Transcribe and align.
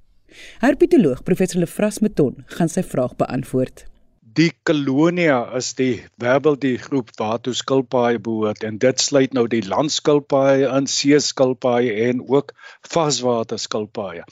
Herpetoloog 0.64 1.20
professor 1.28 1.60
Lefras 1.60 2.00
Meton 2.00 2.46
gaan 2.56 2.72
sy 2.72 2.80
vraag 2.80 3.12
beantwoord. 3.20 3.84
Die 4.32 4.48
kolonia 4.64 5.42
is 5.58 5.74
die 5.76 6.00
werbeldiergroep 6.24 7.12
waartoe 7.20 7.52
skilpaaie 7.52 8.16
behoort 8.16 8.64
en 8.64 8.80
dit 8.80 9.04
sluit 9.04 9.36
nou 9.36 9.44
die 9.52 9.60
landskilpaaie 9.68 10.64
in, 10.64 10.88
seeskilpaaie 10.88 11.92
en 12.08 12.24
ook 12.24 12.56
varswaterskilpaaie. 12.88 14.24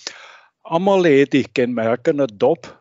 Almal 0.64 1.04
het 1.04 1.36
die 1.36 1.44
kenmerkende 1.44 2.24
dop, 2.32 2.72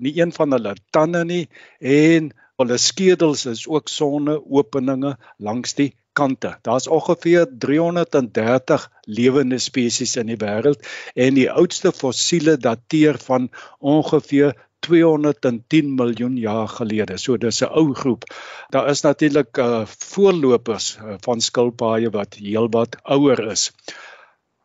nie 0.00 0.16
een 0.16 0.32
van 0.32 0.56
hulle 0.56 0.78
tande 0.96 1.26
nie 1.28 1.44
en 1.84 2.32
hulle 2.62 2.78
skedels 2.78 3.46
is 3.50 3.66
ook 3.68 3.90
sonneopeninge 3.92 5.16
langs 5.38 5.74
die 5.78 5.92
kante. 6.12 6.56
Daar's 6.62 6.86
ongeveer 6.86 7.46
330 7.58 8.90
lewende 9.02 9.58
spesies 9.58 10.16
in 10.20 10.32
die 10.32 10.40
wêreld 10.40 10.84
en 11.14 11.38
die 11.38 11.48
oudste 11.50 11.92
fossiele 11.92 12.56
dateer 12.60 13.18
van 13.22 13.48
ongeveer 13.78 14.54
210 14.82 15.94
miljoen 15.94 16.36
jaar 16.36 16.68
gelede. 16.68 17.16
So 17.18 17.36
dis 17.36 17.62
'n 17.62 17.70
ou 17.70 17.94
groep. 17.94 18.24
Daar 18.70 18.88
is 18.90 19.00
natuurlik 19.00 19.56
uh 19.56 19.86
voorlopers 19.86 20.96
uh, 20.96 21.14
van 21.20 21.40
skilpaaie 21.40 22.10
wat 22.10 22.34
heelwat 22.34 22.96
ouer 23.02 23.50
is. 23.50 23.70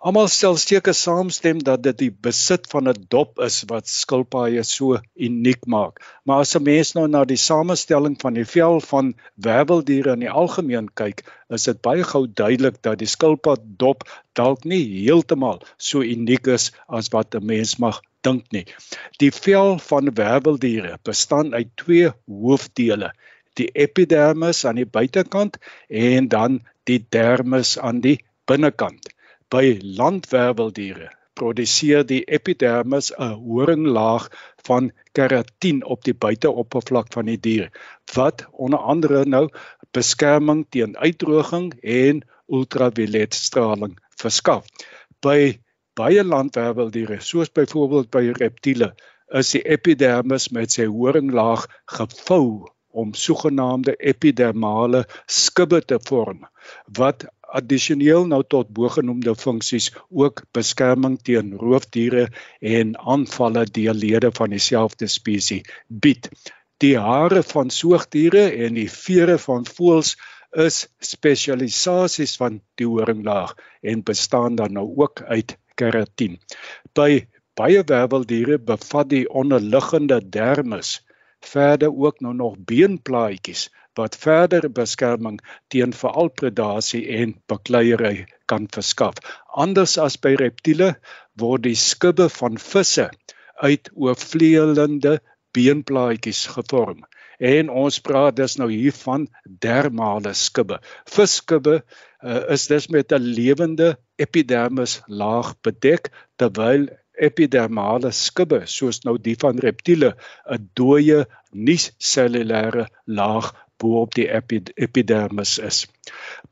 Almal 0.05 0.27
stel 0.29 0.59
seker 0.61 0.93
saamstem 0.93 1.61
dat 1.67 1.81
dit 1.85 1.97
die 1.99 2.09
besit 2.25 2.67
van 2.73 2.89
'n 2.89 3.05
dop 3.13 3.39
is 3.45 3.55
wat 3.69 3.87
skilpaaie 3.91 4.63
so 4.71 4.99
uniek 5.27 5.65
maak. 5.73 5.97
Maar 6.25 6.43
as 6.43 6.53
'n 6.55 6.63
mens 6.67 6.91
nou 6.97 7.05
na 7.07 7.21
die 7.31 7.39
samestelling 7.43 8.17
van 8.21 8.37
die 8.37 8.45
vel 8.51 8.77
van 8.89 9.09
werveldiere 9.47 10.13
in 10.13 10.25
die 10.25 10.35
algemeen 10.43 10.91
kyk, 11.01 11.23
is 11.49 11.65
dit 11.69 11.81
baie 11.81 12.03
gou 12.11 12.21
duidelik 12.43 12.77
dat 12.83 12.99
die 12.99 13.09
skilpad 13.15 13.65
dop 13.85 14.05
dalk 14.41 14.69
nie 14.73 14.83
heeltemal 14.85 15.59
so 15.89 16.05
uniek 16.05 16.45
is 16.59 16.69
as 16.87 17.09
wat 17.17 17.33
'n 17.33 17.45
mens 17.53 17.75
mag 17.79 17.99
dink 18.21 18.45
nie. 18.51 18.65
Die 19.17 19.31
vel 19.31 19.79
van 19.89 20.13
werveldiere 20.13 20.99
bestaan 21.03 21.53
uit 21.55 21.73
twee 21.75 22.13
hoofdele: 22.27 23.13
die 23.55 23.69
epidermis 23.73 24.65
aan 24.65 24.75
die 24.75 24.91
buitekant 24.99 25.57
en 25.89 26.27
dan 26.27 26.61
die 26.85 27.05
dermis 27.09 27.79
aan 27.79 28.01
die 28.01 28.19
binnekant. 28.45 29.16
By 29.53 29.77
landwerweldiere 29.79 31.11
produseer 31.39 32.01
die 32.09 32.23
epidermis 32.37 33.11
'n 33.25 33.35
horinglaag 33.49 34.25
van 34.67 34.89
keratin 35.19 35.83
op 35.95 36.03
die 36.07 36.15
buiteoppervlak 36.25 37.13
van 37.15 37.29
die 37.31 37.37
dier 37.47 37.69
wat 38.15 38.43
onder 38.65 38.79
andere 38.93 39.21
nou 39.35 39.45
beskerming 39.97 40.65
teen 40.75 40.97
uitdroging 40.97 41.69
en 41.99 42.21
ultravioletstraling 42.59 43.95
verskaf. 44.23 44.65
By 45.21 45.59
baie 45.97 46.23
landwerweldiere, 46.23 47.21
soos 47.21 47.49
byvoorbeeld 47.49 48.09
by 48.13 48.25
reptiele, 48.41 48.91
is 49.41 49.53
die 49.55 49.63
epidermis 49.77 50.49
met 50.55 50.75
sy 50.75 50.85
horinglaag 50.91 51.65
gevou 51.97 52.67
om 52.97 53.13
sogenaamde 53.13 53.95
epidermale 54.11 55.05
skubbe 55.39 55.81
te 55.85 55.99
vorm 56.09 56.45
wat 56.99 57.25
addisioneel 57.59 58.27
nou 58.27 58.41
tot 58.43 58.69
bogenoemde 58.75 59.35
funksies 59.35 59.89
ook 60.09 60.43
beskerming 60.55 61.17
teen 61.21 61.53
roofdiere 61.61 62.27
en 62.59 62.95
aanvalle 62.97 63.65
deur 63.77 63.93
lede 63.93 64.31
van 64.39 64.55
dieselfde 64.55 65.07
spesies 65.07 65.67
bied. 65.87 66.29
Die 66.83 66.97
hare 66.99 67.43
van 67.43 67.71
soogdiere 67.73 68.49
en 68.65 68.75
die 68.77 68.89
vere 68.91 69.37
van 69.41 69.65
voëls 69.65 70.15
is 70.67 70.83
spesialisasies 71.03 72.35
van 72.41 72.61
die 72.79 72.87
horinglaag 72.87 73.55
en 73.81 74.03
bestaan 74.03 74.55
dan 74.55 74.73
nou 74.73 74.87
ook 74.95 75.21
uit 75.21 75.57
keratin. 75.75 76.37
By 76.93 77.25
baie 77.57 77.81
werveldiere 77.89 78.59
bevat 78.59 79.09
die 79.09 79.25
onderliggende 79.29 80.21
dermis 80.21 81.01
verder 81.45 81.93
ook 81.93 82.21
nou 82.21 82.33
nog 82.33 82.57
beenplaatjies 82.57 83.67
wat 83.99 84.17
verder 84.21 84.69
beskerming 84.79 85.39
teen 85.73 85.93
veral 85.93 86.29
predasie 86.41 87.03
en 87.19 87.35
bakleierery 87.51 88.25
kan 88.45 88.67
verskaf. 88.73 89.19
Anders 89.65 89.97
as 89.97 90.17
by 90.17 90.35
reptiele 90.39 90.93
word 91.41 91.65
die 91.67 91.75
skubbe 91.75 92.29
van 92.39 92.57
visse 92.61 93.09
uit 93.63 93.89
oorvleelende 93.93 95.17
beenplaatjies 95.57 96.45
gevorm. 96.53 97.03
En 97.37 97.69
ons 97.69 97.99
praat 98.01 98.35
dus 98.37 98.57
nou 98.57 98.69
hier 98.71 98.93
van 99.03 99.27
dermale 99.61 100.33
skubbe. 100.33 100.79
Visskubbe 101.05 101.81
uh, 101.81 102.49
is 102.53 102.65
dus 102.67 102.87
met 102.87 103.13
'n 103.13 103.21
lewende 103.21 103.97
epidermis 104.17 105.01
laag 105.05 105.53
bedek 105.61 106.09
terwyl 106.35 106.87
epidermale 107.17 108.11
skubbe 108.11 108.61
soos 108.65 109.03
nou 109.05 109.17
die 109.21 109.35
van 109.43 109.61
reptiele 109.61 110.15
'n 110.49 110.69
dooie 110.73 111.25
nie-cellulêre 111.51 112.87
laag 113.05 113.53
bo 113.81 114.01
op 114.01 114.15
die 114.17 114.27
epidermis 114.75 115.57
is. 115.59 115.85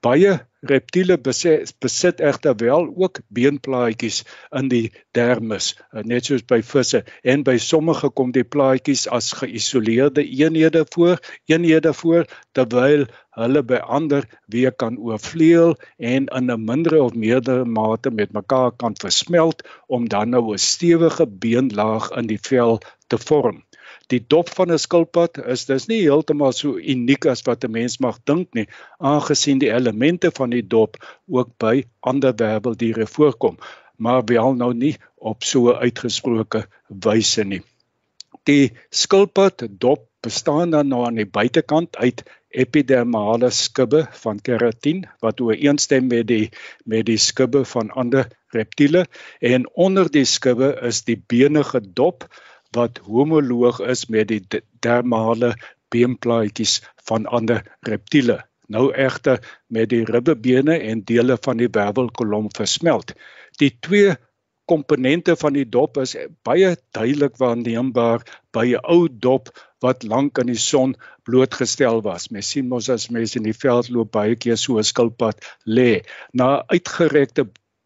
Baie 0.06 0.34
reptiele 0.70 1.18
besit, 1.22 1.72
besit 1.84 2.22
egter 2.30 2.56
wel 2.62 2.88
ook 3.04 3.20
beenplaatjies 3.38 4.24
in 4.60 4.70
die 4.72 4.92
dermis, 5.18 5.74
eh, 5.92 6.04
net 6.04 6.26
soos 6.30 6.44
by 6.52 6.60
visse 6.66 7.04
en 7.24 7.44
by 7.48 7.56
sommige 7.62 8.10
kom 8.20 8.34
die 8.36 8.46
plaatjies 8.56 9.06
as 9.18 9.32
geïsoleerde 9.40 10.26
eenhede 10.26 10.86
voor, 10.96 11.22
eenhede 11.52 11.94
voor 11.94 12.26
terwyl 12.58 13.06
hulle 13.40 13.64
by 13.64 13.80
ander 14.00 14.26
weer 14.52 14.72
kan 14.72 14.98
oorvleuel 14.98 15.76
en 15.98 16.28
in 16.40 16.52
'n 16.52 16.66
mindere 16.66 17.04
of 17.04 17.14
meerdere 17.14 17.66
mate 17.66 18.12
met 18.12 18.34
mekaar 18.34 18.72
kan 18.72 18.96
versmelt 19.02 19.64
om 19.88 20.10
dan 20.10 20.30
nou 20.30 20.54
'n 20.54 20.58
stewige 20.58 21.28
beenlaag 21.28 22.12
in 22.12 22.28
die 22.28 22.42
vel 22.42 22.80
te 23.08 23.18
vorm. 23.18 23.64
Die 24.14 24.22
dop 24.34 24.50
van 24.58 24.72
'n 24.72 24.78
skilpad 24.78 25.38
is 25.54 25.66
dus 25.66 25.88
nie 25.92 26.02
heeltemal 26.02 26.54
so 26.54 26.78
uniek 26.78 27.26
as 27.26 27.42
wat 27.48 27.64
'n 27.66 27.72
mens 27.72 27.98
mag 28.00 28.20
dink 28.32 28.54
nie, 28.54 28.68
aangesien 29.00 29.60
die 29.60 29.72
elemente 29.72 30.32
van 30.32 30.50
die 30.50 30.66
dop 30.76 30.98
ook 31.28 31.58
by 31.58 31.84
ander 32.00 32.34
werveldiere 32.36 33.08
voorkom, 33.08 33.58
maar 33.98 34.26
wel 34.26 34.54
nou 34.54 34.74
nie 34.74 34.96
op 35.16 35.44
so 35.44 35.70
'n 35.70 35.82
uitgesproke 35.88 36.68
wyse 36.88 37.44
nie. 37.44 37.62
Die 38.44 38.72
skilpad 38.92 39.68
dop 39.70 40.10
bestaan 40.22 40.70
dan 40.70 40.88
nou 40.88 41.06
aan 41.06 41.16
die 41.22 41.30
buitekant 41.38 41.98
uit 41.98 42.24
epidermale 42.50 43.50
skubbe 43.50 44.06
van 44.24 44.40
keratin 44.40 45.04
wat 45.20 45.42
ooreenstem 45.42 46.08
met 46.08 46.28
die 46.28 46.50
met 46.86 47.06
die 47.06 47.18
skubbe 47.18 47.66
van 47.66 47.92
ander 47.92 48.30
reptiele 48.56 49.06
en 49.40 49.68
onder 49.88 50.12
die 50.12 50.26
skubbe 50.26 50.72
is 50.90 51.04
die 51.10 51.18
benige 51.34 51.82
dop 52.00 52.28
wat 52.76 53.00
homoloog 53.08 53.80
is 53.80 54.06
met 54.12 54.28
die 54.28 54.42
dermale 54.86 55.54
beenplaatjies 55.94 56.82
van 57.10 57.26
ander 57.26 57.64
reptiele. 57.88 58.42
Nou 58.68 58.90
egter 58.94 59.42
met 59.68 59.90
die 59.90 60.04
ribbebene 60.06 60.78
en 60.90 61.04
dele 61.06 61.38
van 61.48 61.62
die 61.62 61.70
wervelkolom 61.72 62.50
versmelt. 62.58 63.14
Die 63.62 63.72
twee 63.80 64.16
komponente 64.66 65.36
van 65.38 65.54
die 65.54 65.68
dop 65.70 66.00
is 66.02 66.16
baie 66.48 66.74
duidelik 66.98 67.38
waarneembaar 67.42 68.24
by 68.56 68.66
'n 68.74 68.82
ou 68.96 69.08
dop 69.28 69.52
wat 69.86 70.04
lank 70.04 70.42
in 70.42 70.50
die 70.50 70.62
son 70.62 70.96
blootgestel 71.30 72.02
was. 72.02 72.30
Mens 72.34 72.50
sien 72.50 72.68
mos 72.68 72.90
as 72.90 73.10
mense 73.10 73.38
in 73.38 73.46
die 73.46 73.60
veld 73.66 73.90
loop 73.90 74.12
baie 74.12 74.36
keer 74.36 74.58
so 74.58 74.78
'n 74.78 74.84
skilpad 74.84 75.46
lê. 75.66 76.02
Na 76.34 76.64
uitgerekte 76.68 77.46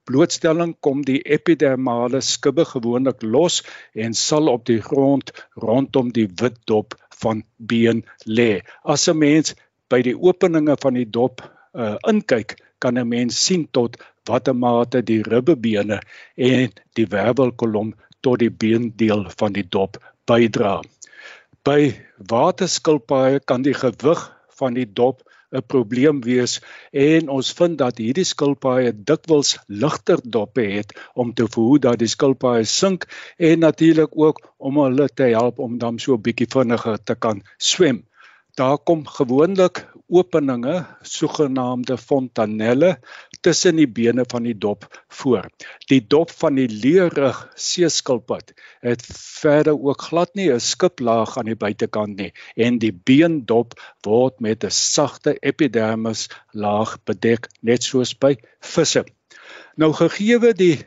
blootstelling 0.09 0.73
kom 0.85 1.03
die 1.05 1.19
epidermale 1.37 2.21
skubbe 2.25 2.65
gewoonlik 2.65 3.21
los 3.35 3.61
en 3.93 4.17
sal 4.17 4.49
op 4.49 4.65
die 4.69 4.81
grond 4.81 5.31
rondom 5.65 6.09
die 6.15 6.27
wit 6.41 6.57
dop 6.71 6.97
van 7.21 7.43
been 7.57 8.03
lê. 8.25 8.61
As 8.83 9.07
'n 9.07 9.19
mens 9.19 9.55
by 9.89 10.01
die 10.01 10.17
openinge 10.17 10.75
van 10.81 10.97
die 10.97 11.05
dop 11.05 11.41
uh, 11.73 11.95
inkyk, 12.11 12.57
kan 12.79 12.97
'n 12.97 13.09
mens 13.09 13.37
sien 13.45 13.67
tot 13.71 13.97
watter 14.29 14.55
mate 14.55 15.01
die 15.01 15.21
ribbebene 15.23 15.99
en 16.35 16.69
die 16.97 17.07
wervelkolom 17.15 17.93
tot 18.21 18.39
die 18.39 18.51
beendeel 18.51 19.25
van 19.39 19.53
die 19.53 19.67
dop 19.77 19.97
bydra. 20.29 20.81
By 21.65 21.93
waterskilpaaie 22.31 23.39
kan 23.39 23.61
die 23.61 23.73
gewig 23.73 24.21
van 24.59 24.73
die 24.73 24.87
dop 25.01 25.23
'n 25.51 25.65
probleem 25.73 26.21
wees 26.21 26.59
en 26.91 27.29
ons 27.37 27.53
vind 27.59 27.77
dat 27.77 27.97
hierdie 27.97 28.27
skilpaaie 28.31 28.91
dikwels 29.11 29.55
ligter 29.83 30.21
doppe 30.35 30.65
het 30.75 30.93
om 31.13 31.33
te 31.33 31.47
verhoed 31.55 31.85
dat 31.87 31.99
die 32.03 32.11
skilpaaie 32.15 32.67
sink 32.73 33.07
en 33.37 33.65
natuurlik 33.65 34.13
ook 34.25 34.43
om 34.57 34.77
hulle 34.83 35.09
te 35.09 35.31
help 35.33 35.59
om 35.59 35.77
dan 35.77 35.99
so 35.99 36.13
'n 36.13 36.21
bietjie 36.27 36.49
vinniger 36.57 37.03
te 37.03 37.15
kan 37.15 37.41
swem. 37.57 38.03
Daar 38.59 38.77
kom 38.77 39.05
gewoonlik 39.07 39.85
openinge, 40.11 40.85
sogenaamde 41.01 41.95
fontanelle, 41.97 42.97
tussen 43.41 43.77
die 43.79 43.87
bene 43.87 44.25
van 44.27 44.43
die 44.43 44.55
dop 44.57 44.83
voor. 45.07 45.47
Die 45.87 46.01
dop 46.03 46.33
van 46.41 46.59
die 46.59 46.67
leerrug 46.67 47.39
seeskilpad 47.55 48.51
het 48.83 49.05
verder 49.39 49.79
ook 49.79 50.03
glad 50.09 50.35
nie 50.35 50.49
'n 50.51 50.59
skiplaag 50.59 51.37
aan 51.37 51.51
die 51.51 51.55
buitekant 51.55 52.19
nie 52.19 52.33
en 52.55 52.83
die 52.83 52.91
beendop 52.91 53.79
word 54.03 54.39
met 54.39 54.67
'n 54.67 54.75
sagte 54.75 55.37
epidermis 55.39 56.27
laag 56.51 56.97
bedek 57.03 57.47
net 57.61 57.83
soos 57.83 58.13
by 58.13 58.35
visse. 58.59 59.05
Nou 59.75 59.93
gegee 59.93 60.53
die 60.53 60.83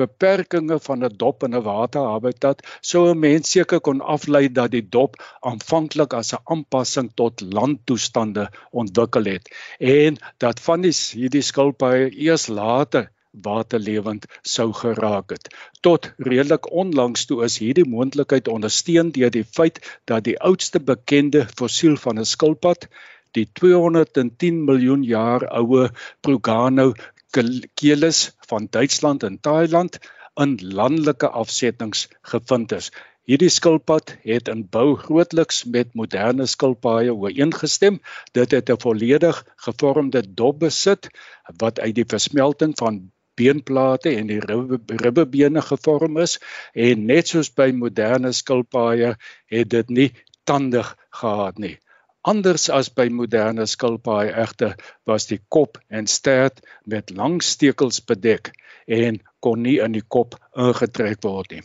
beperkings 0.00 0.84
van 0.86 1.04
'n 1.04 1.16
dop 1.22 1.46
in 1.46 1.54
'n 1.54 1.66
waterhabitat 1.68 2.62
sou 2.90 3.02
'n 3.10 3.22
mens 3.26 3.50
seker 3.56 3.80
kon 3.80 4.00
aflei 4.16 4.44
dat 4.58 4.70
die 4.76 4.86
dop 4.96 5.16
aanvanklik 5.50 6.14
as 6.20 6.34
'n 6.34 6.44
aanpassing 6.54 7.10
tot 7.22 7.40
landtoestande 7.58 8.48
ontwikkel 8.70 9.24
het 9.34 9.50
en 9.78 10.18
dat 10.38 10.60
van 10.60 10.80
die 10.86 10.96
hierdie 11.20 11.46
skilpaaie 11.50 12.10
eers 12.28 12.46
later 12.60 13.10
waterlewend 13.42 14.26
sou 14.42 14.72
geraak 14.72 15.30
het. 15.30 15.48
Tot 15.80 16.12
redelik 16.18 16.70
onlangs 16.82 17.26
toe 17.26 17.42
is 17.44 17.58
hierdie 17.58 17.88
moontlikheid 17.88 18.48
ondersteun 18.48 19.10
deur 19.16 19.30
die 19.30 19.44
feit 19.58 19.80
dat 20.10 20.24
die 20.28 20.38
oudste 20.50 20.80
bekende 20.80 21.46
fossiel 21.58 21.96
van 21.96 22.18
'n 22.18 22.30
skilpad 22.34 22.88
die 23.34 23.46
210 23.52 24.64
miljoen 24.64 25.02
jaar 25.02 25.42
oue 25.60 25.90
Progano 26.20 26.92
keles 27.74 28.20
van 28.48 28.66
Duitsland 28.70 29.22
en 29.22 29.40
Thailand 29.40 29.98
in 30.34 30.58
landelike 30.62 31.28
afsettings 31.28 32.08
gevind 32.22 32.72
is. 32.72 32.90
Hierdie 33.24 33.48
skilpad 33.48 34.10
het 34.28 34.48
in 34.52 34.66
bou 34.68 34.96
grootliks 35.00 35.62
met 35.64 35.94
moderne 35.96 36.46
skilpaaie 36.50 37.12
ooreengestem. 37.14 38.00
Dit 38.36 38.50
het 38.56 38.70
'n 38.70 38.80
volledig 38.82 39.38
gevormde 39.66 40.22
dop 40.40 40.58
besit 40.60 41.08
wat 41.62 41.80
uit 41.80 41.94
die 41.94 42.08
versmelting 42.14 42.74
van 42.76 43.00
beenplate 43.34 44.10
en 44.16 44.26
die 44.26 44.40
ribbebene 45.04 45.62
gevorm 45.62 46.18
is 46.26 46.38
en 46.74 47.06
net 47.06 47.28
soos 47.28 47.50
by 47.50 47.70
moderne 47.72 48.32
skilpaaie 48.32 49.16
het 49.46 49.70
dit 49.70 49.88
nie 49.88 50.10
tande 50.44 50.84
gehad 51.10 51.58
nie. 51.58 51.78
Anders 52.24 52.70
as 52.72 52.88
by 52.88 53.04
moderne 53.12 53.66
skilpaaie 53.68 54.30
egter 54.42 54.76
was 55.10 55.26
die 55.28 55.40
kop 55.56 55.76
en 55.88 56.06
stert 56.08 56.62
met 56.94 57.10
lang 57.18 57.42
stekels 57.44 58.00
bedek 58.10 58.52
en 58.98 59.18
kon 59.44 59.60
nie 59.66 59.76
in 59.84 59.92
die 59.96 60.06
kop 60.16 60.38
ingetrek 60.66 61.20
word 61.26 61.52
nie. 61.52 61.64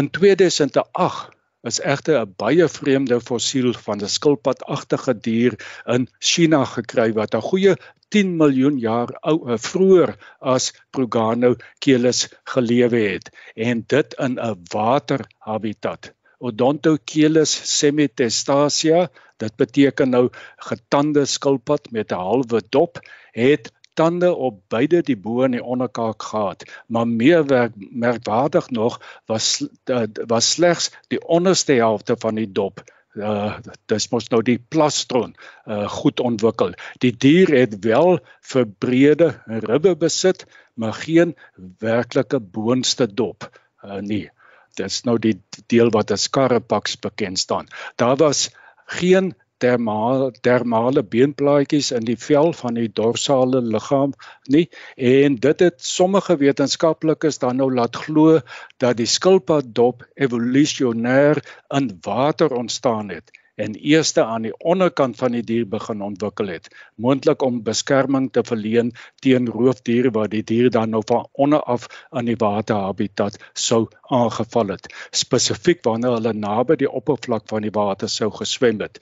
In 0.00 0.10
2008 0.10 1.38
is 1.70 1.78
egter 1.92 2.18
'n 2.18 2.34
baie 2.42 2.66
vreemde 2.78 3.20
fossiel 3.30 3.72
van 3.86 4.02
'n 4.02 4.12
skilpadagtige 4.18 5.14
dier 5.28 5.56
in 5.94 6.08
China 6.18 6.64
gekry 6.74 7.08
wat 7.22 7.34
'n 7.34 7.48
goeie 7.50 7.74
10 8.14 8.36
miljoen 8.42 8.78
jaar 8.78 9.10
ou 9.22 9.36
eh, 9.46 9.58
vroeër 9.70 10.16
as 10.40 10.72
Proganocheilus 10.90 12.28
gelewe 12.54 13.02
het 13.12 13.30
en 13.54 13.84
dit 13.86 14.14
in 14.26 14.38
'n 14.38 14.64
waterhabitat. 14.74 16.14
Odontocheilus 16.40 17.52
semitestacea, 17.68 19.08
dit 19.40 19.56
beteken 19.60 20.14
nou 20.14 20.28
getande 20.68 21.26
skilpad 21.28 21.90
met 21.92 22.12
'n 22.12 22.22
halwe 22.24 22.62
dop, 22.76 23.00
het 23.32 23.72
tande 23.94 24.30
op 24.34 24.60
beide 24.72 25.02
die 25.02 25.16
bo 25.16 25.42
en 25.44 25.56
die 25.56 25.64
onderkaak 25.64 26.22
gehad, 26.22 26.64
maar 26.86 27.08
meer 27.08 27.44
werk, 27.46 27.74
merkwaardig 27.76 28.70
nog 28.70 29.00
was 29.26 29.60
uh, 29.90 30.06
was 30.32 30.50
slegs 30.50 30.90
die 31.12 31.20
onderste 31.26 31.72
helfte 31.72 32.16
van 32.18 32.40
die 32.40 32.48
dop. 32.52 32.82
Uh 33.14 33.58
dis 33.90 34.08
mos 34.10 34.28
nou 34.30 34.42
die 34.46 34.58
plastron 34.72 35.34
uh 35.66 35.88
goed 35.90 36.20
ontwikkel. 36.20 36.72
Die 37.04 37.12
dier 37.12 37.50
het 37.58 37.78
wel 37.84 38.20
verbrede 38.40 39.32
ribbe 39.46 39.96
besit, 39.96 40.46
maar 40.74 40.94
geen 40.94 41.36
werklike 41.78 42.40
boonste 42.40 43.14
dop 43.14 43.50
uh 43.84 43.98
nie 44.00 44.30
dis 44.78 45.02
nou 45.04 45.18
die 45.18 45.36
deel 45.66 45.90
wat 45.90 46.10
as 46.10 46.28
Carapax 46.30 46.98
bekend 46.98 47.38
staan. 47.38 47.68
Daar 47.96 48.16
was 48.16 48.50
geen 48.86 49.34
dermale 49.60 50.30
dermale 50.46 51.02
beenplaatjies 51.14 51.90
in 51.96 52.06
die 52.08 52.16
vel 52.18 52.52
van 52.56 52.78
die 52.80 52.88
dorsale 53.00 53.60
liggaam 53.74 54.14
nie 54.54 54.66
en 55.10 55.36
dit 55.46 55.64
het 55.66 55.84
sommige 55.84 56.36
wetenskaplikes 56.40 57.40
dan 57.42 57.60
nou 57.60 57.68
laat 57.74 58.00
glo 58.06 58.40
dat 58.82 58.96
die 59.00 59.08
skilpaddop 59.16 60.06
evolusionêr 60.26 61.42
in 61.80 61.92
water 62.06 62.56
ontstaan 62.62 63.12
het 63.16 63.39
en 63.60 63.74
eerste 63.74 64.24
aan 64.24 64.46
die 64.48 64.54
onderkant 64.72 65.18
van 65.20 65.34
die 65.36 65.42
dier 65.44 65.66
begin 65.68 66.02
ontwikkel 66.04 66.48
het, 66.52 66.68
moontlik 66.96 67.42
om 67.44 67.60
beskerming 67.66 68.30
te 68.32 68.44
verleen 68.50 68.92
teen 69.24 69.48
roofdiere 69.52 70.12
wat 70.16 70.32
die 70.34 70.42
dier 70.52 70.70
dan 70.76 70.94
nou 70.96 71.02
van 71.08 71.26
onder 71.32 71.62
af 71.74 71.86
aan 72.10 72.30
die 72.30 72.38
waterhabitat 72.40 73.36
sou 73.52 73.82
aangeval 74.08 74.74
het, 74.76 74.88
spesifiek 75.22 75.84
wanneer 75.84 76.16
hulle 76.16 76.32
naby 76.32 76.78
die 76.80 76.90
oppervlak 77.02 77.48
van 77.52 77.66
die 77.66 77.74
water 77.76 78.08
sou 78.08 78.30
geswem 78.40 78.80
het. 78.80 79.00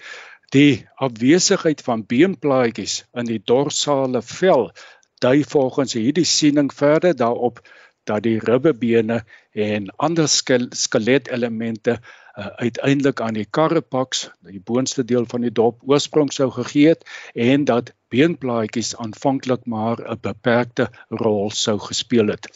Die 0.54 0.86
afwesigheid 0.96 1.82
van 1.84 2.06
beenplaatjies 2.08 3.02
in 3.14 3.28
die 3.28 3.42
dorsale 3.44 4.22
vel 4.24 4.70
dui 5.22 5.42
volgens 5.44 5.94
hierdie 5.98 6.26
siening 6.26 6.70
verder 6.74 7.16
daarop 7.16 7.60
dat 8.08 8.24
die 8.24 8.38
ribbebene 8.40 9.22
en 9.52 9.90
ander 9.96 10.28
skeletelemente 10.28 11.98
uh, 12.38 12.46
uiteindelik 12.62 13.20
aan 13.20 13.34
die 13.34 13.46
Carapax, 13.50 14.28
die 14.46 14.62
boonste 14.64 15.04
deel 15.04 15.26
van 15.26 15.44
die 15.46 15.52
dop, 15.52 15.80
oorsprong 15.86 16.30
sou 16.32 16.50
gegee 16.54 16.94
het 16.94 17.04
en 17.34 17.64
dat 17.68 17.92
beenplaatjies 18.14 18.94
aanvanklik 18.96 19.66
maar 19.66 20.00
'n 20.00 20.20
beperkte 20.22 20.88
rol 21.08 21.50
sou 21.50 21.78
gespeel 21.78 22.28
het. 22.34 22.48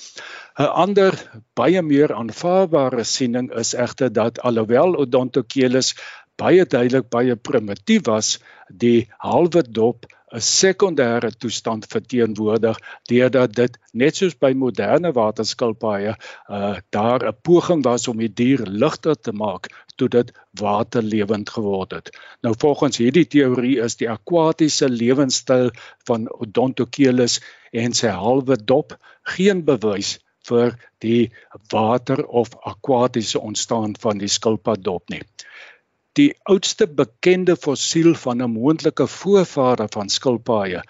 'n 0.58 0.70
Ander 0.84 1.18
baie 1.54 1.82
meer 1.82 2.14
aanvaarbare 2.14 3.04
siening 3.04 3.52
is 3.64 3.74
egter 3.74 4.12
dat 4.12 4.40
alhoewel 4.40 4.96
Odontocheilus 4.96 5.94
baie 6.36 6.64
duidelik 6.64 7.08
baie 7.08 7.36
primitief 7.36 8.06
was, 8.06 8.38
die 8.68 9.08
halwe 9.18 9.62
dop 9.62 10.06
'n 10.32 10.44
sekondêre 10.48 11.30
toestand 11.44 11.86
verteenwoordig 11.94 12.78
deurdat 13.10 13.54
dit 13.58 13.78
net 14.02 14.16
soos 14.16 14.36
by 14.44 14.52
moderne 14.64 15.10
waterskilpaaie 15.18 16.14
uh 16.58 16.76
daar 16.96 17.26
'n 17.30 17.36
poging 17.48 17.84
was 17.88 18.08
om 18.12 18.22
die 18.24 18.32
dier 18.42 18.62
ligter 18.84 19.16
te 19.28 19.34
maak 19.42 19.68
toe 19.96 20.08
dit 20.08 20.32
waterlewend 20.60 21.52
geword 21.56 21.92
het. 21.98 22.10
Nou 22.42 22.54
volgens 22.64 22.96
hierdie 23.02 23.26
teorie 23.34 23.76
is 23.88 23.96
die 24.00 24.10
akwatiese 24.10 24.88
lewenstyl 24.88 25.70
van 26.08 26.28
Odontocheilus 26.32 27.40
en 27.84 27.92
sy 28.00 28.16
halwe 28.24 28.56
dop 28.56 28.96
geen 29.36 29.64
bewys 29.68 30.18
vir 30.48 30.74
die 31.04 31.30
water 31.70 32.24
of 32.26 32.56
akwatiese 32.72 33.40
ontstaan 33.40 33.94
van 34.00 34.18
die 34.18 34.32
skilpaddop 34.38 35.12
nie. 35.14 35.22
Die 36.18 36.32
oudste 36.52 36.86
bekende 37.00 37.54
fossiel 37.56 38.14
van 38.24 38.42
'n 38.44 38.52
moontlike 38.52 39.06
voorvader 39.08 39.88
van 39.94 40.10
skilpaaie 40.12 40.82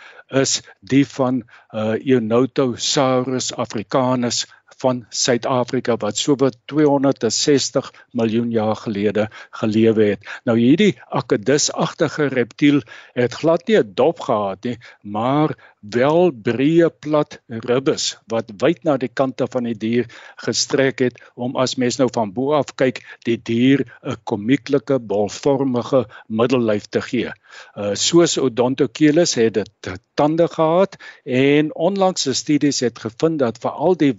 is 0.43 0.55
die 0.81 1.05
van 1.07 1.43
uh, 1.43 1.95
Eunotosaurus 2.15 3.53
africanus 3.65 4.47
van 4.83 5.05
Suid-Afrika 5.09 5.97
wat 6.03 6.19
so 6.19 6.37
wat 6.43 6.59
260 6.73 7.91
miljoen 8.11 8.51
jaar 8.51 8.77
gelede 8.77 9.29
gelewe 9.63 10.05
het. 10.13 10.31
Nou 10.45 10.59
hierdie 10.59 10.95
akedusagtige 11.09 12.29
reptiel 12.33 12.83
het 13.19 13.41
glad 13.43 13.67
nie 13.67 13.79
'n 13.79 13.93
dop 13.95 14.21
gehad 14.21 14.65
nie, 14.65 14.79
maar 15.03 15.57
wel 15.83 16.31
breë 16.31 16.89
plat 17.03 17.41
ribbes 17.49 18.17
wat 18.31 18.53
wyd 18.63 18.85
na 18.87 18.97
die 18.97 19.11
kante 19.11 19.49
van 19.51 19.67
die 19.67 19.75
dier 19.75 20.07
gestrek 20.45 21.03
het 21.03 21.19
om 21.35 21.57
as 21.57 21.75
mens 21.75 21.99
nou 21.99 22.09
van 22.15 22.33
bo 22.33 22.55
af 22.55 22.75
kyk 22.79 23.03
die 23.27 23.37
dier 23.37 23.83
'n 24.03 24.17
komieklike 24.25 24.99
bolvormige 24.99 26.07
middellyf 26.29 26.87
te 26.87 27.03
gee. 27.03 27.33
Uh 27.77 27.95
soos 27.95 28.39
Odontocheilus 28.39 29.35
het 29.35 29.55
dit 29.55 30.01
tande 30.15 30.49
gehad 30.49 30.97
en 31.25 31.75
onlangse 31.75 32.35
studies 32.35 32.81
het 32.81 32.99
gevind 32.99 33.39
dat 33.39 33.59
veral 33.59 33.97
die 33.97 34.15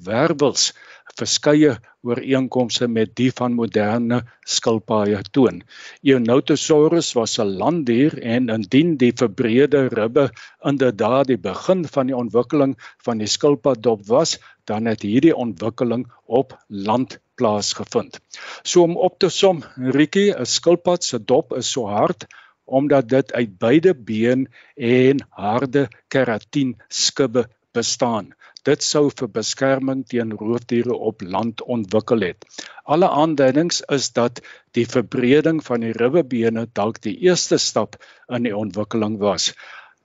wervels 0.54 0.74
verskeie 1.14 1.76
ooreenkomste 2.02 2.88
met 2.88 3.12
die 3.20 3.30
van 3.38 3.54
moderne 3.54 4.24
skilpaaie 4.50 5.20
toon. 5.36 5.62
Eunotosaurus 6.02 7.14
was 7.14 7.38
'n 7.40 7.58
landdier 7.62 8.18
en 8.22 8.50
indien 8.50 8.98
die 8.98 9.12
verbreede 9.14 9.90
ribbe 9.90 10.30
inderdaad 10.66 11.28
die 11.28 11.38
begin 11.38 11.86
van 11.86 12.08
die 12.08 12.16
ontwikkeling 12.16 12.76
van 13.06 13.18
die 13.18 13.28
skilpaddop 13.28 14.08
was, 14.08 14.40
dan 14.66 14.86
het 14.86 15.02
hierdie 15.02 15.36
ontwikkeling 15.36 16.08
op 16.26 16.58
land 16.68 17.20
plaasgevind. 17.36 18.20
So 18.64 18.84
om 18.84 18.98
op 18.98 19.20
te 19.20 19.30
som, 19.30 19.64
Rietjie, 19.76 20.34
'n 20.34 20.46
skilpad 20.46 21.04
se 21.04 21.20
dop 21.20 21.54
is 21.54 21.72
so 21.72 21.86
hard 21.86 22.26
omdat 22.66 23.10
dit 23.10 23.34
uit 23.34 23.58
beide 23.58 23.94
been 23.94 24.48
en 24.76 25.20
harde 25.30 25.90
keratin 26.08 26.82
skubbe 26.88 27.50
bestaan. 27.74 28.32
Dit 28.68 28.84
sou 28.86 29.10
vir 29.12 29.30
beskerming 29.36 30.06
teen 30.08 30.32
roofdiere 30.40 30.96
op 30.96 31.22
land 31.36 31.62
ontwikkel 31.76 32.24
het. 32.24 32.46
Alle 32.84 33.10
aanduidings 33.10 33.82
is 33.98 34.12
dat 34.16 34.40
die 34.78 34.86
verbreding 34.88 35.60
van 35.66 35.84
die 35.84 35.92
ribbebene 35.98 36.68
dalk 36.80 37.02
die 37.04 37.18
eerste 37.28 37.60
stap 37.60 38.00
in 38.30 38.48
die 38.48 38.56
ontwikkeling 38.56 39.20
was. 39.20 39.52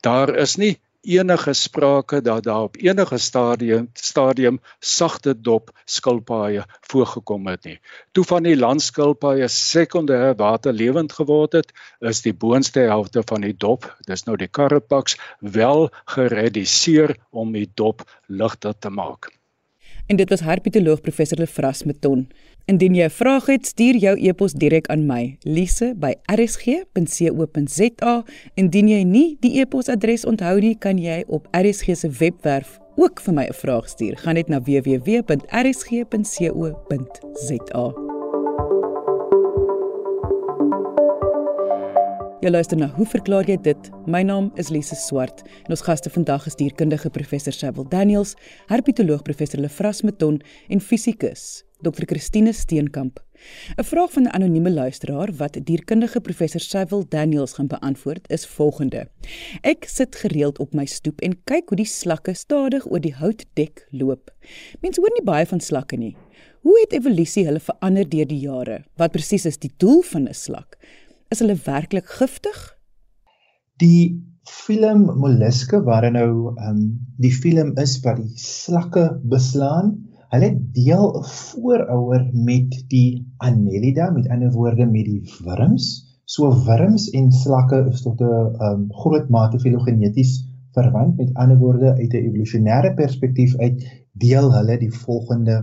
Daar 0.02 0.34
is 0.34 0.56
nie 0.56 0.74
enige 1.00 1.52
sprake 1.52 2.20
dat 2.20 2.42
daar 2.44 2.62
op 2.62 2.76
enige 2.76 3.18
stadium 3.18 3.88
stadium 3.92 4.60
sagte 4.80 5.40
dop 5.40 5.70
skilpaaie 5.84 6.64
voorgekom 6.80 7.46
het 7.46 7.64
nie. 7.64 7.78
Toe 8.12 8.24
van 8.24 8.42
die 8.42 8.56
landskilpaaie 8.56 9.48
sekondêre 9.48 10.34
waterlewend 10.36 11.12
geword 11.12 11.52
het, 11.52 11.72
is 12.00 12.22
die 12.22 12.34
boonste 12.34 12.80
helfte 12.80 13.22
van 13.24 13.40
die 13.46 13.54
dop, 13.56 13.86
dis 14.06 14.24
nou 14.26 14.36
die 14.36 14.50
Carapax, 14.50 15.16
wel 15.40 15.88
gereduseer 16.04 17.16
om 17.30 17.52
die 17.52 17.70
dop 17.74 18.02
ligter 18.26 18.78
te 18.78 18.90
maak. 18.90 19.32
En 20.08 20.16
dit 20.16 20.28
was 20.28 20.40
herpetoloog 20.40 21.00
professor 21.00 21.38
Lefras 21.38 21.84
Meton. 21.84 22.28
Indien 22.68 22.92
jy 22.94 23.04
'n 23.04 23.10
vraag 23.10 23.46
het, 23.46 23.66
stuur 23.66 23.96
jou 23.96 24.28
e-pos 24.28 24.52
direk 24.52 24.86
aan 24.86 25.06
my, 25.06 25.36
lise@rsg.co.za. 25.40 28.24
Indien 28.54 28.88
jy 28.88 29.02
nie 29.02 29.36
die 29.40 29.60
e-posadres 29.60 30.24
onthou 30.24 30.60
nie, 30.60 30.78
kan 30.78 30.98
jy 30.98 31.24
op 31.26 31.48
RSG 31.50 31.96
se 31.96 32.10
webwerf 32.10 32.78
ook 32.96 33.20
vir 33.20 33.34
my 33.34 33.46
'n 33.46 33.52
vraag 33.52 33.88
stuur. 33.88 34.16
Gaan 34.16 34.34
net 34.34 34.48
na 34.48 34.60
www.rsg.co.za. 34.60 35.26
Jy 42.40 42.50
luister 42.50 42.76
na 42.76 42.86
Hoe 42.86 43.06
verklaar 43.06 43.46
jy 43.46 43.60
dit? 43.60 43.90
My 44.06 44.22
naam 44.22 44.50
is 44.54 44.68
Lise 44.68 44.94
Swart 44.94 45.42
en 45.64 45.70
ons 45.70 45.80
gaste 45.80 46.10
vandag 46.10 46.46
is 46.46 46.54
dierkundige 46.54 47.10
professor 47.10 47.52
Sewil 47.52 47.88
Daniels, 47.88 48.34
herpetoloog 48.66 49.22
professor 49.22 49.60
Lefras 49.60 50.02
Meton 50.02 50.40
en 50.68 50.80
fisikus 50.80 51.67
Dr. 51.80 52.04
Christine 52.06 52.52
Steenkamp. 52.52 53.20
'n 53.76 53.84
Vraag 53.84 54.12
van 54.12 54.22
'n 54.22 54.34
anonieme 54.34 54.70
luisteraar 54.70 55.32
wat 55.36 55.58
dierkundige 55.64 56.20
professor 56.20 56.60
Sewil 56.60 57.04
Daniels 57.08 57.52
gaan 57.52 57.66
beantwoord 57.66 58.30
is 58.30 58.46
volgende: 58.46 59.08
Ek 59.60 59.84
sit 59.84 60.16
gereeld 60.16 60.58
op 60.58 60.74
my 60.74 60.84
stoep 60.84 61.20
en 61.20 61.42
kyk 61.44 61.68
hoe 61.68 61.76
die 61.76 61.86
slakke 61.86 62.34
stadig 62.34 62.90
oor 62.90 63.00
die 63.00 63.14
houtdek 63.14 63.86
loop. 63.90 64.30
Mense 64.80 65.00
hoor 65.00 65.12
nie 65.14 65.24
baie 65.24 65.46
van 65.46 65.60
slakke 65.60 65.96
nie. 65.96 66.16
Hoe 66.60 66.80
het 66.80 66.92
evolusie 66.92 67.44
hulle 67.44 67.60
verander 67.60 68.08
deur 68.08 68.26
die 68.26 68.40
jare? 68.40 68.84
Wat 68.96 69.12
presies 69.12 69.44
is 69.46 69.58
die 69.58 69.72
doel 69.76 70.02
van 70.02 70.28
'n 70.28 70.34
slak? 70.34 70.76
is 71.32 71.42
hulle 71.42 71.56
werklik 71.66 72.08
giftig? 72.18 72.58
Die 73.82 74.24
film 74.48 75.04
molluske 75.20 75.82
waarin 75.84 76.16
nou 76.16 76.30
ehm 76.54 76.68
um, 76.70 76.84
die 77.20 77.32
film 77.34 77.74
is 77.82 77.98
wat 78.04 78.20
die 78.22 78.40
slakke 78.40 79.04
beslaan, 79.28 79.92
hulle 80.32 80.48
deel 80.76 81.04
'n 81.18 81.24
voorouer 81.24 82.28
met 82.32 82.74
die 82.88 83.26
Annelida, 83.36 84.10
met 84.10 84.28
ander 84.28 84.50
woorde 84.52 84.86
met 84.86 85.04
die 85.04 85.22
wurms. 85.44 85.86
So 86.24 86.50
wurms 86.64 87.10
en 87.10 87.32
slakke 87.32 87.86
is 87.92 88.02
tot 88.02 88.20
'n 88.20 88.24
ehm 88.24 88.72
um, 88.72 88.82
groot 88.92 89.28
mate 89.28 89.58
filogeneties 89.58 90.44
verwant. 90.76 91.16
Met 91.16 91.34
ander 91.34 91.58
woorde 91.58 91.94
uit 91.94 92.12
'n 92.12 92.24
evolusionêre 92.28 92.94
perspektief 92.94 93.56
uit 93.56 93.86
deel 94.12 94.52
hulle 94.52 94.78
die 94.78 94.92
volgende 94.92 95.56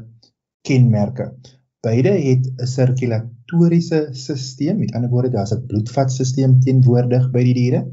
kenmerke. 0.62 1.34
Beide 1.82 2.10
het 2.10 2.52
'n 2.58 2.66
sirkulatoriese 2.66 4.08
stelsel, 4.12 4.78
met 4.78 4.94
ander 4.94 5.10
woorde 5.10 5.30
daar's 5.30 5.54
'n 5.54 5.66
bloedvatstelsel 5.68 6.58
teenwoordig 6.60 7.32
by 7.32 7.44
die 7.44 7.54
diere. 7.54 7.86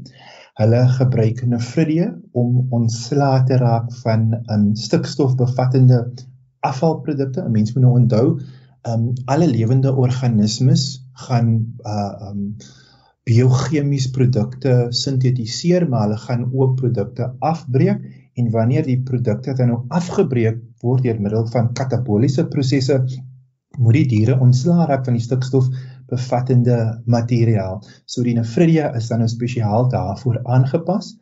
Hulle 0.53 0.87
gebruik 0.87 1.45
nefridie 1.45 2.09
om 2.31 2.67
ontslae 2.69 3.43
te 3.43 3.57
raak 3.57 3.93
van 3.93 4.29
'n 4.29 4.53
um, 4.53 4.75
stikstofbevattende 4.75 6.13
afvalprodukte. 6.63 7.43
'n 7.43 7.51
Mens 7.51 7.73
moet 7.73 7.83
nou 7.83 7.93
onthou, 7.99 8.39
um 8.87 9.11
alle 9.25 9.47
lewende 9.47 9.95
organismes 9.95 11.03
gaan 11.27 11.75
uh 11.85 12.29
um 12.29 12.55
biochemies 13.23 14.09
produkte 14.11 14.87
sintetiseer, 14.89 15.87
maar 15.89 16.07
hulle 16.07 16.17
gaan 16.17 16.49
ook 16.51 16.75
produkte 16.75 17.29
afbreek 17.39 18.01
en 18.33 18.49
wanneer 18.51 18.83
die 18.83 18.99
produkte 18.99 19.53
dan 19.53 19.71
nou 19.71 19.83
afgebreek 19.87 20.59
word 20.83 21.05
deur 21.05 21.21
middel 21.21 21.47
van 21.53 21.71
kataboliese 21.73 22.47
prosesse 22.51 22.97
moet 23.77 23.93
die 23.93 24.07
diere 24.11 24.37
ontslaa 24.43 24.85
raak 24.89 25.05
van 25.07 25.15
die 25.17 25.23
stikstof 25.23 25.69
bevattende 26.11 26.77
materiaal. 27.09 27.79
So 28.05 28.25
die 28.25 28.35
nefridia 28.37 28.91
is 28.97 29.07
dan 29.09 29.23
nou 29.23 29.29
spesiaal 29.31 29.87
daarvoor 29.89 30.41
aangepas. 30.43 31.13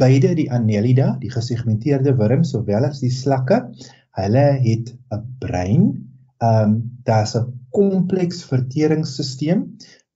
Beide 0.00 0.32
die 0.34 0.48
annelida, 0.50 1.12
die 1.20 1.30
gesegmenteerde 1.30 2.16
wurms 2.18 2.54
sowel 2.56 2.88
as 2.88 3.02
die 3.04 3.12
slakke, 3.12 3.60
hulle 4.18 4.46
het 4.68 4.94
'n 5.14 5.24
brein. 5.38 5.84
Ehm 6.38 6.70
um, 6.70 6.78
daar's 7.04 7.34
'n 7.36 7.50
kompleks 7.70 8.44
verteringsstelsel, 8.44 9.66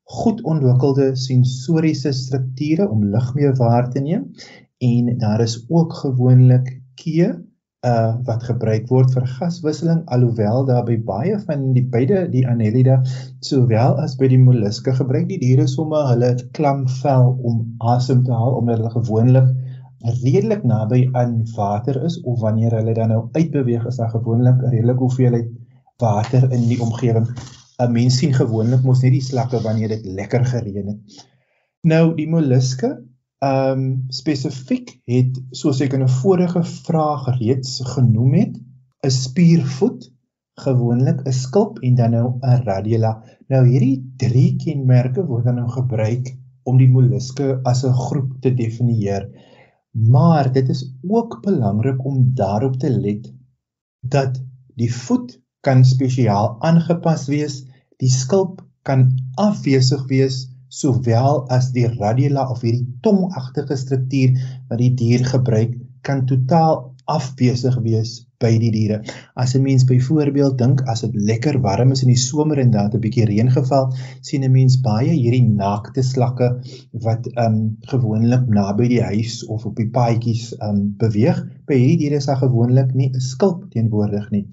goed 0.06 0.42
ontwikkelde 0.42 1.16
sensoriese 1.18 2.12
strukture 2.12 2.86
om 2.88 3.04
lig 3.10 3.34
mee 3.34 3.50
waar 3.58 3.90
te 3.90 4.00
neem 4.00 4.30
en 4.78 5.18
daar 5.18 5.40
is 5.40 5.64
ook 5.68 5.92
gewoonlik 5.92 6.76
kee 6.94 7.32
uh 7.86 8.14
wat 8.26 8.42
gebruik 8.46 8.86
word 8.90 9.10
vir 9.14 9.26
gaswisseling 9.38 10.04
alhoewel 10.14 10.64
daar 10.68 10.84
by 10.86 10.96
baie 11.10 11.38
van 11.48 11.66
die 11.74 11.84
beide 11.90 12.22
die 12.30 12.44
annelida 12.48 13.00
sowel 13.48 13.98
as 14.02 14.14
by 14.20 14.30
die 14.30 14.40
molluske 14.42 14.94
gebruik 15.00 15.26
die 15.28 15.40
diere 15.42 15.66
sommer 15.70 16.06
hulle 16.12 16.32
klankvel 16.58 17.34
om 17.42 17.60
asem 17.94 18.22
te 18.24 18.32
haal 18.32 18.56
omdat 18.60 18.80
hulle 18.80 18.94
gewoonlik 18.94 19.50
redelik 20.22 20.64
naby 20.64 21.08
aan 21.12 21.38
water 21.56 22.04
is 22.04 22.20
of 22.22 22.40
wanneer 22.40 22.78
hulle 22.78 22.94
dan 22.94 23.08
nou 23.08 23.28
uitbeweeg 23.32 23.86
is 23.86 23.96
daar 23.96 24.10
gewoonlik 24.10 24.62
'n 24.62 24.74
redelike 24.74 24.98
hoeveelheid 24.98 25.50
water 25.98 26.52
in 26.52 26.68
die 26.68 26.80
omgewing 26.80 27.28
'n 27.78 27.92
mens 27.92 28.18
sien 28.18 28.34
gewoonlik 28.34 28.82
mos 28.82 29.02
net 29.02 29.12
die 29.12 29.26
slakke 29.30 29.60
wanneer 29.60 29.88
dit 29.88 30.06
lekker 30.06 30.44
gereën 30.44 30.86
het 30.86 31.24
nou 31.82 32.14
die 32.14 32.28
molluske 32.28 32.96
Ehm 33.44 33.80
um, 33.80 34.04
spesifiek 34.08 34.94
het 35.04 35.36
soos 35.60 35.80
ek 35.84 35.92
in 35.92 36.02
'n 36.04 36.14
vorige 36.22 36.62
vraag 36.64 37.26
reeds 37.38 37.80
genoem 37.84 38.32
het, 38.34 38.54
'n 39.04 39.10
spiervoet, 39.10 40.06
gewoonlik 40.64 41.20
'n 41.20 41.32
skulp 41.32 41.78
en 41.84 41.94
dan 41.94 42.10
nou 42.10 42.28
'n 42.40 42.62
radula. 42.64 43.12
Nou 43.48 43.62
hierdie 43.68 44.14
drie 44.16 44.56
kenmerke 44.56 45.26
word 45.26 45.44
dan 45.44 45.54
nou 45.60 45.68
gebruik 45.68 46.32
om 46.64 46.78
die 46.78 46.88
molluske 46.88 47.60
as 47.62 47.84
'n 47.84 47.92
groep 47.92 48.40
te 48.40 48.54
definieer. 48.54 49.28
Maar 49.96 50.52
dit 50.52 50.68
is 50.68 50.94
ook 51.08 51.40
belangrik 51.42 52.04
om 52.04 52.34
daarop 52.34 52.76
te 52.76 52.90
let 52.90 53.32
dat 54.00 54.42
die 54.74 54.94
voet 54.94 55.40
kan 55.60 55.84
spesiaal 55.84 56.56
aangepas 56.60 57.26
wees, 57.26 57.64
die 57.96 58.10
skulp 58.10 58.60
kan 58.82 59.08
afwesig 59.34 60.04
wees 60.06 60.44
sowel 60.68 61.46
as 61.48 61.70
die 61.72 61.86
radula 61.88 62.44
of 62.50 62.60
hierdie 62.60 62.98
tongagtige 63.00 63.76
struktuur 63.76 64.36
wat 64.68 64.78
die 64.78 64.92
dier 64.94 65.24
gebruik 65.24 65.78
kan 66.04 66.26
totaal 66.26 66.92
afwesig 67.04 67.78
wees 67.82 68.25
by 68.42 68.52
die 68.60 68.70
diere. 68.74 68.98
As 69.34 69.54
'n 69.54 69.62
mens 69.62 69.84
byvoorbeeld 69.88 70.58
dink 70.58 70.82
as 70.92 71.00
dit 71.04 71.14
lekker 71.30 71.60
warm 71.64 71.92
is 71.92 72.02
in 72.02 72.12
die 72.12 72.20
somer 72.20 72.58
en 72.58 72.70
daar 72.70 72.90
'n 72.92 73.00
bietjie 73.00 73.26
reën 73.30 73.50
geval, 73.50 73.92
sien 74.20 74.44
'n 74.44 74.52
mens 74.52 74.80
baie 74.80 75.12
hierdie 75.12 75.42
naakte 75.42 76.02
slakke 76.02 76.48
wat 76.92 77.28
um 77.46 77.76
gewoonlik 77.92 78.48
naby 78.48 78.88
die 78.88 79.02
huis 79.02 79.44
of 79.46 79.66
op 79.66 79.76
die 79.76 79.90
paadjies 79.90 80.54
um 80.60 80.94
beweeg. 80.98 81.42
By 81.66 81.74
hierdie 81.74 81.98
diere 82.04 82.16
is 82.16 82.26
daar 82.26 82.42
gewoonlik 82.44 82.94
nie 82.94 83.10
'n 83.10 83.20
skulp 83.20 83.70
teenwoordig 83.70 84.30
nie. 84.30 84.46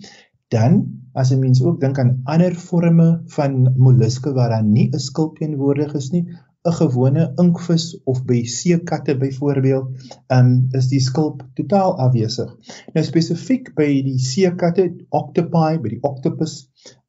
Dan 0.49 1.03
as 1.13 1.31
'n 1.31 1.39
mens 1.39 1.61
ook 1.61 1.79
dink 1.81 1.99
aan 1.99 2.21
ander 2.23 2.55
forme 2.55 3.21
van 3.35 3.73
molluske 3.77 4.33
waar 4.33 4.49
daar 4.49 4.63
nie 4.63 4.89
'n 4.89 4.99
skulp 4.99 5.37
teenwoordig 5.37 5.93
is 5.93 6.11
nie, 6.11 6.25
'n 6.69 6.75
gewone 6.75 7.23
inkvis 7.41 7.85
of 8.11 8.19
by 8.27 8.37
seekatte 8.47 9.17
byvoorbeeld, 9.19 9.87
um, 10.35 10.51
is 10.79 10.85
die 10.87 11.01
skulp 11.03 11.41
totaal 11.59 11.97
afwesig. 12.05 12.53
Nou 12.95 13.03
spesifiek 13.03 13.73
by 13.75 13.87
die 14.05 14.19
seekatte, 14.25 14.85
octopi, 15.19 15.73
by 15.83 15.91
die 15.95 15.99
octopus, 16.07 16.53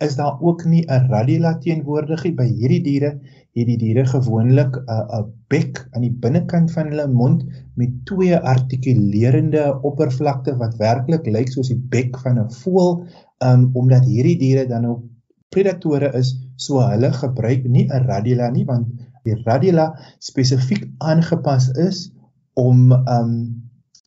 is 0.02 0.16
daar 0.18 0.42
ook 0.42 0.64
nie 0.72 0.82
'n 0.82 1.06
radula 1.12 1.54
teenwoordig 1.66 2.24
nie 2.26 2.34
by 2.40 2.48
hierdie 2.48 2.80
diere. 2.88 3.12
Hierdie 3.54 3.78
diere 3.78 4.04
gewoonlik 4.10 4.80
'n 4.80 4.90
uh, 4.90 5.20
'n 5.20 5.30
bek 5.54 5.84
aan 5.92 6.02
die 6.08 6.16
binnekant 6.26 6.74
van 6.74 6.90
hulle 6.90 7.06
mond 7.06 7.46
met 7.78 7.94
twee 8.10 8.34
artikulerende 8.36 9.64
oppervlakte 9.82 10.56
wat 10.58 10.78
werklik 10.82 11.30
lyk 11.30 11.54
soos 11.54 11.70
die 11.70 11.78
bek 11.78 12.18
van 12.26 12.42
'n 12.42 12.50
voël, 12.50 13.06
um, 13.38 13.70
omdat 13.72 14.04
hierdie 14.04 14.38
diere 14.38 14.66
dan 14.66 14.90
ook 14.90 15.02
predatore 15.54 16.10
is, 16.18 16.34
so 16.56 16.82
hulle 16.82 17.12
gebruik 17.12 17.64
nie 17.70 17.86
'n 17.86 18.06
radula 18.10 18.50
nie 18.50 18.66
want 18.66 18.88
die 19.24 19.36
radula 19.44 19.90
spesifiek 20.22 20.86
aangepas 20.98 21.70
is 21.80 22.08
om 22.60 22.92
um 22.92 23.30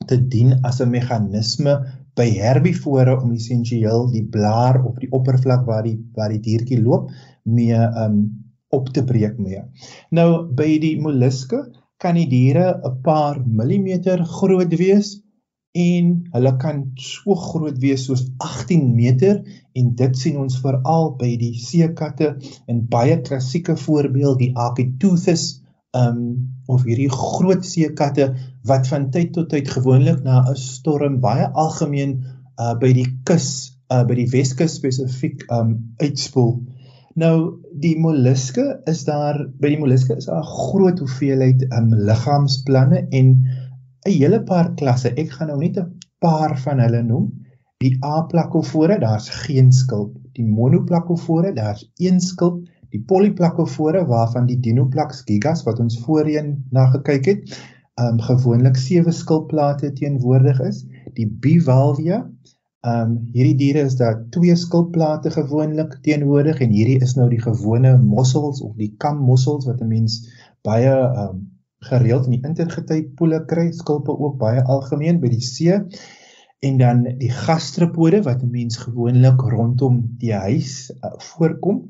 te 0.07 0.17
dien 0.33 0.53
as 0.63 0.81
'n 0.81 0.89
meganisme 0.89 1.73
by 2.17 2.27
herbivore 2.39 3.17
om 3.21 3.33
essensieel 3.33 4.07
die 4.11 4.25
blaar 4.25 4.83
of 4.85 4.95
die 5.01 5.11
oppervlak 5.11 5.65
waar 5.65 5.83
die 5.83 5.97
waar 6.15 6.29
die 6.29 6.41
diertjie 6.41 6.81
loop 6.81 7.11
mee 7.43 7.81
um 8.03 8.45
op 8.69 8.89
te 8.89 9.03
breek 9.03 9.37
mee. 9.39 9.61
Nou 10.11 10.47
by 10.55 10.77
die 10.79 10.97
molluske 10.99 11.61
kan 12.03 12.15
die 12.15 12.27
diere 12.29 12.79
'n 12.83 13.01
paar 13.01 13.41
millimeter 13.45 14.23
groot 14.25 14.73
wees 14.77 15.17
en 15.77 16.09
hulle 16.33 16.53
kan 16.61 16.81
so 17.01 17.35
groot 17.37 17.77
wees 17.83 18.07
soos 18.07 18.23
18 18.43 18.89
meter 18.95 19.43
en 19.77 19.93
dit 19.99 20.17
sien 20.17 20.39
ons 20.41 20.59
veral 20.63 21.11
by 21.19 21.29
die 21.41 21.53
seekatte 21.61 22.33
en 22.71 22.83
baie 22.91 23.19
klassieke 23.27 23.77
voorbeeld 23.77 24.39
die 24.41 24.53
Architeuthis 24.67 25.47
um 25.97 26.21
of 26.67 26.83
hierdie 26.83 27.11
groot 27.13 27.65
seekatte 27.65 28.31
wat 28.67 28.89
van 28.91 29.09
tyd 29.13 29.33
tot 29.37 29.51
tyd 29.53 29.69
gewoonlik 29.71 30.23
na 30.25 30.41
'n 30.49 30.59
storm 30.61 31.19
baie 31.23 31.47
algemeen 31.65 32.17
uh 32.59 32.73
by 32.81 32.91
die 32.93 33.07
kus 33.29 33.77
uh 33.93 34.03
by 34.07 34.17
die 34.19 34.29
Weskus 34.33 34.75
spesifiek 34.81 35.45
um 35.51 35.93
uitspoel. 36.01 36.57
Nou 37.17 37.61
die 37.73 37.95
molluske 37.97 38.65
is 38.85 39.05
daar 39.05 39.39
by 39.61 39.71
die 39.73 39.79
molluske 39.81 40.17
is 40.17 40.25
daar 40.25 40.43
'n 40.43 40.51
groot 40.57 40.99
hoeveelheid 40.99 41.63
um 41.71 41.93
liggaamsplanne 42.09 43.07
en 43.11 43.31
'n 44.07 44.15
hele 44.19 44.39
paar 44.43 44.73
klasse. 44.79 45.13
Ek 45.23 45.31
gaan 45.35 45.51
nou 45.51 45.59
net 45.59 45.77
'n 45.77 45.91
paar 46.23 46.57
van 46.65 46.79
hulle 46.79 47.03
noem. 47.03 47.27
Die 47.83 47.93
A-plakofore, 48.03 48.99
daar's 48.99 49.29
geen 49.43 49.71
skulp. 49.71 50.15
Die 50.33 50.45
monoplakofore, 50.45 51.53
daar's 51.53 51.83
een 51.95 52.19
skulp. 52.19 52.63
Die 52.89 53.01
polyplakofore 53.11 54.05
waarvan 54.05 54.45
die 54.47 54.59
Dinoplax 54.59 55.21
gigas 55.27 55.63
wat 55.67 55.79
ons 55.83 55.99
voorheen 56.05 56.53
na 56.71 56.85
gekyk 56.93 57.25
het, 57.25 57.57
um 58.01 58.21
gewoonlik 58.21 58.77
sewe 58.79 59.11
skulpplate 59.11 59.91
teenwoordig 59.93 60.61
is. 60.61 60.85
Die 61.17 61.27
bivalvia, 61.27 62.21
um 62.87 63.17
hierdie 63.33 63.57
diere 63.59 63.83
is 63.89 63.97
daar 63.99 64.21
twee 64.31 64.55
skulpplate 64.55 65.33
gewoonlik 65.35 65.97
teenwoordig 66.07 66.61
en 66.63 66.71
hierdie 66.71 67.01
is 67.03 67.17
nou 67.19 67.27
die 67.29 67.41
gewone 67.41 67.97
mossels 67.97 68.61
of 68.61 68.75
die 68.79 68.93
kammossels 69.03 69.65
wat 69.67 69.81
'n 69.81 69.91
mens 69.91 70.21
baie 70.63 70.93
um 71.25 71.45
gereeld 71.85 72.25
in 72.25 72.37
die 72.37 72.47
intergetydpoele 72.47 73.43
kry, 73.49 73.71
skulpe 73.71 74.15
ook 74.15 74.37
baie 74.41 74.63
algemeen 74.63 75.19
by 75.21 75.29
die 75.33 75.43
see. 75.43 75.77
En 76.65 76.79
dan 76.81 77.03
die 77.19 77.29
gastropode 77.29 78.23
wat 78.25 78.41
'n 78.43 78.51
mens 78.51 78.77
gewoonlik 78.81 79.41
rondom 79.41 80.01
die 80.17 80.33
huis 80.33 80.91
uh, 80.91 81.13
voorkom. 81.17 81.83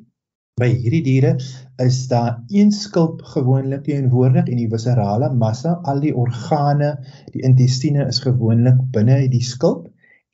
By 0.58 0.68
hierdie 0.74 1.04
diere 1.06 1.38
is 1.78 2.08
daar 2.08 2.44
een 2.50 2.72
skulp 2.72 3.22
gewoonlik 3.22 3.84
teenwoordig 3.84 4.48
en 4.48 4.58
die 4.58 4.70
viscerale 4.70 5.30
massa, 5.34 5.80
al 5.84 6.00
die 6.02 6.16
organe, 6.16 6.98
die 7.32 7.44
intestine 7.46 8.08
is 8.08 8.20
gewoonlik 8.20 8.80
binne 8.92 9.28
die 9.30 9.44
skulp 9.44 9.88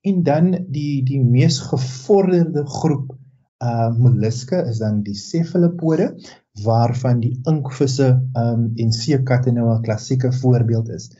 en 0.03 0.23
dan 0.23 0.51
die 0.67 1.03
die 1.03 1.19
mees 1.23 1.59
gevorderde 1.59 2.65
groep 2.65 3.11
uh 3.63 3.89
molluske 3.97 4.59
is 4.69 4.79
dan 4.83 5.03
die 5.03 5.15
cephalopode 5.15 6.09
waarvan 6.63 7.21
die 7.23 7.35
inkvisse 7.49 8.09
um 8.39 8.65
en 8.75 8.91
seekatte 8.91 9.51
nou 9.51 9.69
'n 9.73 9.85
klassieke 9.85 10.31
voorbeeld 10.41 10.89
is. 10.89 11.11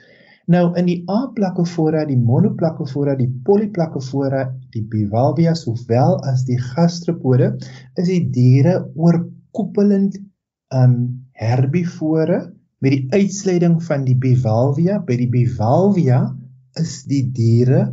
Nou 0.46 0.74
in 0.76 0.86
die 0.86 1.04
A-plakofora, 1.08 2.04
die 2.06 2.20
monoplakofora, 2.20 3.16
die 3.16 3.30
polyplakofora, 3.48 4.44
die 4.74 4.84
bivalvias 4.84 5.64
sowel 5.64 6.18
as 6.32 6.44
die 6.50 6.60
gastropode 6.60 7.54
is 7.96 8.10
die 8.10 8.26
diere 8.30 8.76
oorkoepelend 8.96 10.20
um 10.76 10.98
herbivore 11.32 12.42
met 12.84 12.92
die 12.92 13.06
uitsluiting 13.16 13.80
van 13.84 14.04
die 14.04 14.18
bivalvia. 14.20 15.00
By 15.00 15.16
die 15.22 15.30
bivalvia 15.32 16.26
is 16.80 17.04
die 17.08 17.24
diere 17.32 17.86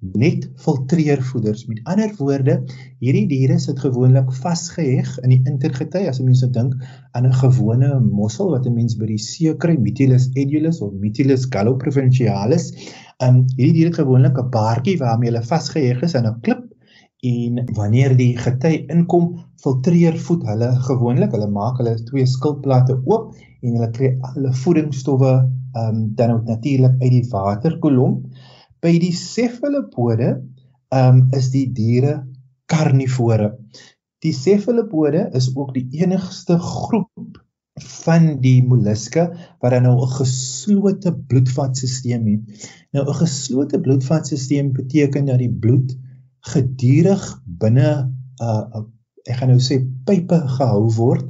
net 0.00 0.46
filtreervoeders. 0.62 1.64
Met 1.66 1.80
ander 1.90 2.12
woorde, 2.18 2.60
hierdie 3.02 3.26
diere 3.30 3.58
sit 3.58 3.80
gewoonlik 3.82 4.30
vasgeheg 4.42 5.10
in 5.24 5.34
die 5.34 5.40
intergety 5.50 6.04
as 6.08 6.20
'n 6.20 6.24
mens 6.24 6.42
nou 6.42 6.50
dink 6.52 6.74
aan 7.12 7.26
'n 7.26 7.34
gewone 7.42 8.00
mossel 8.00 8.50
wat 8.50 8.66
'n 8.66 8.74
mens 8.74 8.96
by 8.96 9.06
die 9.06 9.18
see 9.18 9.54
kry, 9.56 9.76
Mytilus 9.76 10.30
edulis 10.34 10.80
of 10.80 10.92
Mytilus 10.92 11.46
galloprovincialis. 11.50 12.72
Um 13.20 13.44
hierdie 13.56 13.74
diere 13.74 13.90
het 13.90 14.00
gewoonlik 14.00 14.38
'n 14.38 14.50
baartjie 14.50 14.98
waarmee 14.98 15.30
hulle 15.30 15.42
vasgeheg 15.42 16.02
is 16.02 16.14
aan 16.14 16.26
'n 16.26 16.40
klip 16.40 16.64
en 17.22 17.66
wanneer 17.74 18.16
die 18.16 18.36
gety 18.38 18.84
inkom, 18.88 19.40
filtreer 19.62 20.16
voed 20.18 20.44
hulle 20.46 20.70
gewoonlik. 20.86 21.32
Hulle 21.32 21.50
maak 21.50 21.78
hulle 21.78 21.96
twee 22.04 22.26
skildplate 22.26 23.00
oop 23.04 23.34
en 23.62 23.72
hulle 23.72 23.90
kry 23.90 24.16
alle 24.20 24.52
voedingsstowwe 24.54 25.32
um 25.74 26.14
dan 26.14 26.44
natuurlik 26.44 26.94
uit 27.02 27.10
die 27.10 27.26
waterkolom. 27.30 28.22
By 28.80 28.94
die 29.02 29.12
cephalopode 29.12 30.30
um, 30.94 31.28
is 31.36 31.50
die 31.54 31.66
diere 31.74 32.26
karnivore. 32.70 33.56
Die 34.22 34.34
cephalopode 34.34 35.28
is 35.38 35.50
ook 35.56 35.74
die 35.74 35.86
enigste 36.02 36.58
groep 36.58 37.38
van 37.78 38.40
die 38.42 38.58
molluske 38.66 39.28
wat 39.62 39.70
dan 39.70 39.84
nou 39.86 39.96
'n 40.02 40.14
geslote 40.18 41.14
bloedvatstelsel 41.14 42.24
het. 42.26 42.70
Nou 42.92 43.06
'n 43.06 43.20
geslote 43.22 43.80
bloedvatstelsel 43.80 44.70
beteken 44.72 45.24
dat 45.24 45.38
die 45.38 45.52
bloed 45.52 45.96
gedurig 46.40 47.42
binne 47.44 47.90
'n 48.40 48.44
uh, 48.44 48.82
ek 49.28 49.36
gaan 49.36 49.50
nou 49.52 49.60
sê 49.60 49.82
pype 50.04 50.38
gehou 50.56 50.88
word 50.96 51.26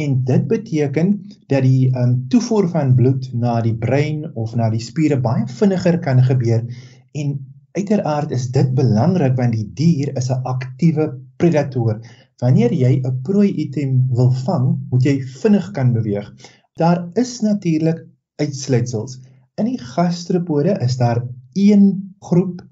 en 0.00 0.24
dit 0.24 0.46
beteken 0.48 1.10
dat 1.46 1.62
die 1.62 1.90
um, 1.96 2.14
toevoer 2.28 2.68
van 2.72 2.94
bloed 2.96 3.28
na 3.36 3.60
die 3.60 3.74
brein 3.76 4.24
of 4.34 4.54
na 4.56 4.70
die 4.72 4.80
spiere 4.80 5.18
baie 5.20 5.44
vinniger 5.46 5.98
kan 6.00 6.22
gebeur 6.24 6.64
En 7.12 7.34
uiteraard 7.72 8.30
is 8.30 8.50
dit 8.52 8.74
belangrik 8.76 9.36
want 9.36 9.56
die 9.56 9.68
dier 9.74 10.12
is 10.16 10.30
'n 10.30 10.44
aktiewe 10.54 11.06
predator. 11.36 12.00
Wanneer 12.42 12.72
jy 12.72 13.00
'n 13.00 13.20
prooi 13.22 13.50
item 13.64 14.08
wil 14.16 14.32
vang, 14.46 14.66
moet 14.90 15.04
jy 15.04 15.20
vinnig 15.40 15.70
kan 15.70 15.92
beweeg. 15.92 16.32
Daar 16.76 17.08
is 17.14 17.40
natuurlik 17.40 18.06
uitsluitsels. 18.36 19.20
In 19.54 19.64
die 19.64 19.78
gastropode 19.78 20.76
is 20.80 20.96
daar 20.96 21.22
een 21.52 22.14
groep 22.18 22.62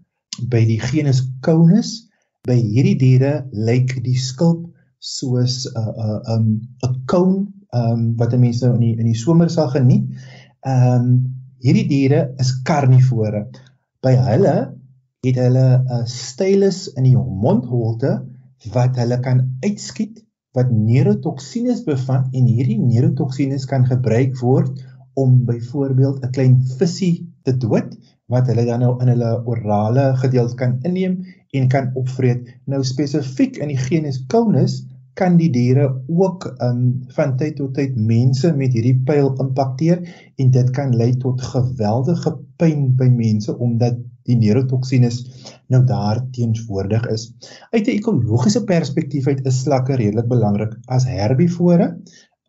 by 0.48 0.64
die 0.64 0.80
genus 0.80 1.22
Conus. 1.40 2.08
By 2.48 2.56
hierdie 2.56 2.96
diere 2.96 3.48
lyk 3.52 4.04
die 4.04 4.16
skulp 4.16 4.66
soos 4.98 5.66
'n 5.66 5.78
uh, 5.78 5.88
'n 5.88 6.00
uh, 6.06 6.34
um 6.34 6.46
'n 6.88 7.02
cone 7.04 7.46
um 7.72 8.16
wat 8.16 8.38
mense 8.38 8.66
nou 8.66 8.74
in 8.74 8.80
die 8.80 8.96
in 8.98 9.06
die 9.06 9.20
somer 9.24 9.50
sal 9.50 9.68
geniet. 9.68 10.08
Um 10.66 11.36
hierdie 11.60 11.88
diere 11.88 12.34
is 12.38 12.62
karnivore 12.62 13.46
by 14.04 14.14
hulle 14.28 14.56
het 15.26 15.38
hulle 15.44 15.66
'n 15.78 16.06
stylus 16.08 16.80
in 16.96 17.04
die 17.08 17.16
mondholte 17.16 18.12
wat 18.74 18.96
hulle 19.00 19.18
kan 19.26 19.42
uitskiet 19.64 20.22
wat 20.56 20.70
neurotoksines 20.74 21.82
bevat 21.86 22.32
en 22.34 22.46
hierdie 22.50 22.78
neurotoksines 22.80 23.66
kan 23.70 23.84
gebruik 23.86 24.38
word 24.40 24.80
om 25.22 25.44
byvoorbeeld 25.50 26.24
'n 26.24 26.32
klein 26.36 26.56
visie 26.78 27.28
te 27.44 27.56
dood 27.56 27.96
wat 28.30 28.46
hulle 28.46 28.64
dan 28.64 28.80
nou 28.84 28.94
in 29.02 29.12
hulle 29.12 29.30
orale 29.52 30.06
gedeelte 30.22 30.56
kan 30.62 30.78
inneem 30.82 31.20
en 31.52 31.68
kan 31.68 31.90
opvreet. 31.94 32.46
Nou 32.64 32.82
spesifiek 32.84 33.58
in 33.58 33.68
die 33.68 33.80
genus 33.88 34.20
Caunus 34.26 34.84
kan 35.18 35.36
die 35.36 35.50
diere 35.52 35.88
ook 36.08 36.46
um, 36.62 36.84
van 37.16 37.36
tyd 37.40 37.56
tot 37.58 37.74
tyd 37.74 37.96
mense 37.96 38.52
met 38.56 38.74
hierdie 38.76 38.96
pyl 39.06 39.32
impakteer 39.42 40.04
en 40.38 40.52
dit 40.54 40.70
kan 40.76 40.94
lei 40.96 41.12
tot 41.22 41.42
geweldige 41.42 42.36
pyn 42.60 42.90
by 42.96 43.08
mense 43.12 43.56
omdat 43.56 43.98
die 44.28 44.36
neurotoksines 44.38 45.22
nou 45.72 45.80
daar 45.88 46.20
teenswoordig 46.34 47.06
is. 47.10 47.30
Uit 47.72 47.86
'n 47.86 47.96
ekologiese 47.96 48.64
perspektief 48.64 49.26
uit 49.26 49.46
is 49.46 49.62
slakke 49.64 49.96
redelik 49.96 50.28
belangrik 50.28 50.76
as 50.86 51.08
herbivore 51.08 51.96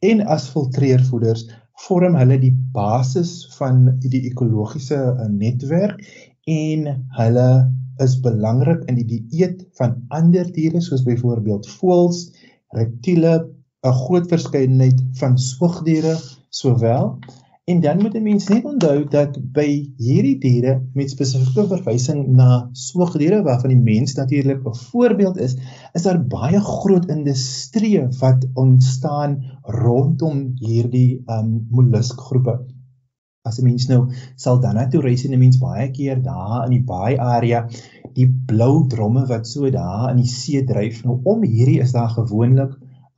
en 0.01 0.25
as 0.25 0.49
filtreervoeders 0.49 1.47
vorm 1.87 2.15
hulle 2.15 2.37
die 2.41 2.53
basis 2.73 3.31
van 3.57 3.85
die 4.03 4.25
ekologiese 4.29 4.97
uh, 4.97 5.27
netwerk 5.29 6.01
en 6.49 6.87
hulle 7.17 7.49
is 8.03 8.19
belangrik 8.21 8.85
in 8.89 8.97
die 8.97 9.21
dieet 9.29 9.61
van 9.77 9.97
ander 10.09 10.47
diere 10.53 10.81
soos 10.81 11.03
byvoorbeeld 11.05 11.67
voëls, 11.77 12.31
reptiele, 12.71 13.33
'n 13.83 13.97
groot 14.03 14.27
verskeidenheid 14.27 14.99
van 15.19 15.37
soogdiere 15.37 16.15
sowel 16.49 17.17
En 17.71 17.79
dan 17.79 18.01
moet 18.01 18.15
'n 18.17 18.23
mens 18.23 18.47
net 18.47 18.63
onthou 18.65 19.07
dat 19.07 19.37
by 19.57 19.69
hierdie 19.97 20.37
diere 20.43 20.73
met 20.93 21.11
spesifieke 21.13 21.67
verwysing 21.67 22.21
na 22.39 22.69
soogdiere 22.71 23.41
waarvan 23.45 23.73
die 23.73 23.83
mens 23.91 24.13
natuurlik 24.17 24.65
'n 24.65 24.75
voorbeeld 24.75 25.37
is, 25.37 25.55
is 25.93 26.01
daar 26.07 26.19
baie 26.33 26.59
groot 26.59 27.05
industrieë 27.15 28.07
wat 28.19 28.47
ontstaan 28.53 29.37
rondom 29.61 30.51
hierdie 30.55 31.21
um 31.37 31.67
molluskgroepe. 31.69 32.55
As 33.49 33.57
'n 33.59 33.65
mens 33.65 33.87
nou 33.89 34.01
sal 34.35 34.59
dan 34.61 34.75
na 34.77 34.87
toe 34.87 35.01
reis 35.01 35.25
en 35.25 35.33
'n 35.33 35.39
mens 35.43 35.57
baie 35.57 35.87
keer 35.91 36.21
daar 36.21 36.65
in 36.65 36.73
die 36.77 36.85
baai 36.93 37.17
area 37.17 37.67
die 38.17 38.27
blou 38.49 38.87
dromme 38.87 39.25
wat 39.31 39.47
so 39.47 39.69
daar 39.69 40.11
in 40.11 40.17
die 40.21 40.31
see 40.33 40.63
dryf. 40.71 41.03
Nou 41.05 41.19
om 41.23 41.43
hierdie 41.43 41.79
is 41.85 41.93
daar 41.97 42.09
gewoonlik 42.09 42.75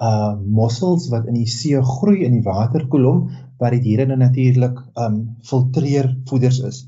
uh 0.09 0.33
mossels 0.59 1.09
wat 1.09 1.27
in 1.31 1.37
die 1.39 1.49
see 1.55 1.81
groei 1.81 2.23
in 2.27 2.37
die 2.37 2.45
waterkolom 2.45 3.19
wat 3.59 3.75
die 3.75 3.83
diere 3.87 4.05
nou 4.05 4.17
natuurlik 4.17 4.79
um 5.05 5.19
filtreer 5.49 6.09
voeders 6.29 6.59
is. 6.71 6.79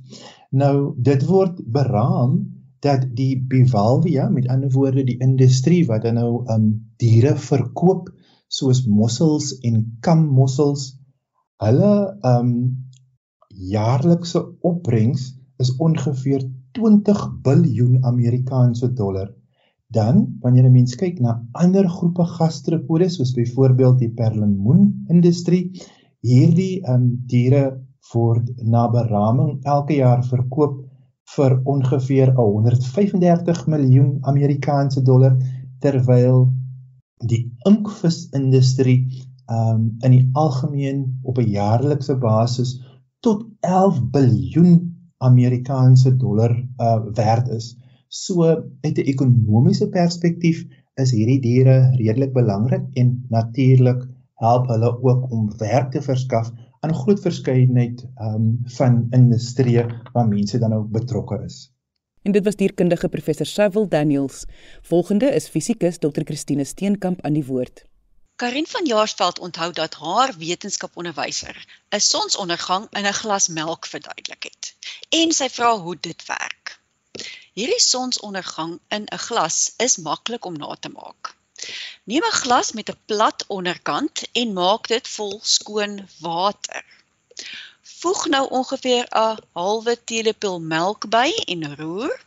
Nou 0.52 0.96
dit 0.98 1.26
word 1.28 1.62
beraam 1.78 2.40
dat 2.86 3.08
die 3.18 3.36
bivalvia 3.52 4.30
met 4.30 4.48
ander 4.48 4.72
woorde 4.72 5.04
die 5.04 5.20
industrie 5.20 5.84
wat 5.88 6.04
dan 6.08 6.20
nou 6.22 6.44
um 6.56 6.68
diere 7.04 7.36
verkoop 7.36 8.12
soos 8.48 8.86
mossels 8.88 9.54
en 9.60 9.98
kammossels 10.00 10.94
hulle 11.64 11.96
um 12.24 12.52
jaarlikse 13.56 14.42
opbrengs 14.62 15.34
is 15.58 15.76
ongeveer 15.78 16.44
20 16.72 17.42
biljoen 17.42 18.04
Amerikaanse 18.06 18.94
dollar. 18.94 19.34
Dan 19.88 20.38
wanneer 20.42 20.66
'n 20.66 20.72
mens 20.72 20.96
kyk 20.96 21.20
na 21.20 21.42
ander 21.52 21.90
groepe 21.90 22.26
gastropodes 22.26 23.16
soos 23.16 23.34
byvoorbeeld 23.34 24.00
die 24.00 24.12
perlemoen 24.12 25.06
industrie 25.08 25.72
hierdie 26.26 26.82
um 26.90 27.06
diere 27.32 27.64
word 28.14 28.50
na 28.64 28.88
beraming 28.88 29.60
elke 29.64 29.96
jaar 29.96 30.24
verkoop 30.26 30.82
vir 31.36 31.56
ongeveer 31.74 32.34
135 32.38 33.68
miljoen 33.68 34.18
Amerikaanse 34.22 35.02
dollar 35.02 35.38
terwyl 35.82 36.46
die 37.32 37.42
inkvisindustrie 37.70 39.00
um 39.52 39.98
in 40.02 40.12
die 40.12 40.26
algemeen 40.34 41.06
op 41.24 41.38
'n 41.38 41.50
jaarlikse 41.58 42.18
basis 42.18 42.76
tot 43.26 43.46
11 43.66 44.02
biljoen 44.14 44.74
Amerikaanse 45.18 46.16
dollar 46.22 46.54
uh 46.78 47.02
werd 47.18 47.48
is. 47.50 47.74
So 48.08 48.44
uit 48.82 48.98
'n 48.98 49.10
ekonomiese 49.14 49.88
perspektief 49.90 50.66
is 51.02 51.12
hierdie 51.12 51.42
diere 51.42 51.78
redelik 51.98 52.34
belangrik 52.34 52.86
en 52.94 53.26
natuurlik 53.30 54.06
help 54.44 54.68
hulle 54.68 54.92
ook 55.02 55.32
om 55.32 55.50
werk 55.58 55.92
te 55.92 56.02
verskaf 56.02 56.52
aan 56.80 56.92
'n 56.92 57.02
groot 57.02 57.22
verskeidenheid 57.22 58.06
um, 58.22 58.60
van 58.78 59.08
industrieë 59.10 59.86
waar 60.14 60.28
mense 60.28 60.60
dan 60.60 60.70
nou 60.70 60.84
betrokke 60.84 61.42
is. 61.46 61.72
En 62.22 62.32
dit 62.32 62.44
was 62.44 62.56
dierkundige 62.56 63.10
professor 63.10 63.46
Sewil 63.46 63.88
Daniels. 63.88 64.46
Volgende 64.82 65.26
is 65.26 65.50
fisikus 65.50 65.98
Dr. 65.98 66.22
Christine 66.24 66.64
Steenkamp 66.64 67.22
aan 67.22 67.34
die 67.34 67.46
woord. 67.46 67.86
Karin 68.36 68.68
van 68.68 68.86
Jaarsveld 68.86 69.40
onthou 69.40 69.72
dat 69.72 69.94
haar 69.94 70.34
wetenskaponderwyser 70.38 71.68
'n 71.90 72.00
sonsondergang 72.00 72.88
in 72.92 73.06
'n 73.08 73.14
glas 73.14 73.48
melk 73.48 73.86
verduidelik 73.86 74.44
het. 74.44 74.74
En 75.10 75.32
sy 75.32 75.50
vra 75.50 75.78
hoe 75.78 75.98
dit 76.00 76.26
werk. 76.26 76.80
Hierdie 77.54 77.80
sonsondergang 77.80 78.80
in 78.88 79.06
'n 79.12 79.18
glas 79.28 79.74
is 79.78 79.96
maklik 79.98 80.46
om 80.46 80.58
na 80.58 80.76
te 80.80 80.90
maak. 80.90 81.36
Neem 82.04 82.26
'n 82.26 82.40
glas 82.42 82.72
met 82.72 82.90
'n 82.90 83.00
plat 83.06 83.46
onderkant 83.48 84.24
en 84.32 84.54
maak 84.54 84.88
dit 84.88 85.08
vol 85.08 85.40
skoon 85.44 86.10
water. 86.20 86.84
Voeg 87.82 88.26
nou 88.26 88.50
ongeveer 88.50 89.06
'n 89.12 89.40
halwe 89.54 90.04
teelepel 90.04 90.60
melk 90.60 91.10
by 91.10 91.30
en 91.46 91.76
roer. 91.76 92.20